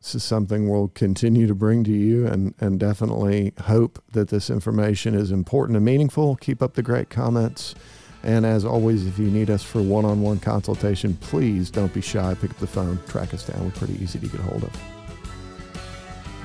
This 0.00 0.14
is 0.14 0.24
something 0.24 0.68
we'll 0.68 0.88
continue 0.88 1.46
to 1.48 1.54
bring 1.54 1.82
to 1.84 1.90
you 1.90 2.26
and, 2.26 2.54
and 2.60 2.78
definitely 2.78 3.52
hope 3.62 4.02
that 4.12 4.28
this 4.28 4.48
information 4.48 5.14
is 5.14 5.32
important 5.32 5.76
and 5.76 5.84
meaningful. 5.84 6.36
Keep 6.36 6.62
up 6.62 6.74
the 6.74 6.82
great 6.82 7.10
comments. 7.10 7.74
And 8.22 8.46
as 8.46 8.64
always, 8.64 9.06
if 9.06 9.18
you 9.18 9.30
need 9.30 9.50
us 9.50 9.62
for 9.62 9.82
one 9.82 10.04
on 10.04 10.22
one 10.22 10.38
consultation, 10.38 11.14
please 11.20 11.70
don't 11.70 11.92
be 11.92 12.00
shy. 12.00 12.34
Pick 12.40 12.50
up 12.50 12.58
the 12.58 12.66
phone, 12.66 13.00
track 13.08 13.34
us 13.34 13.46
down. 13.46 13.64
We're 13.64 13.70
pretty 13.72 14.02
easy 14.02 14.18
to 14.18 14.26
get 14.26 14.40
a 14.40 14.44
hold 14.44 14.64
of. 14.64 14.95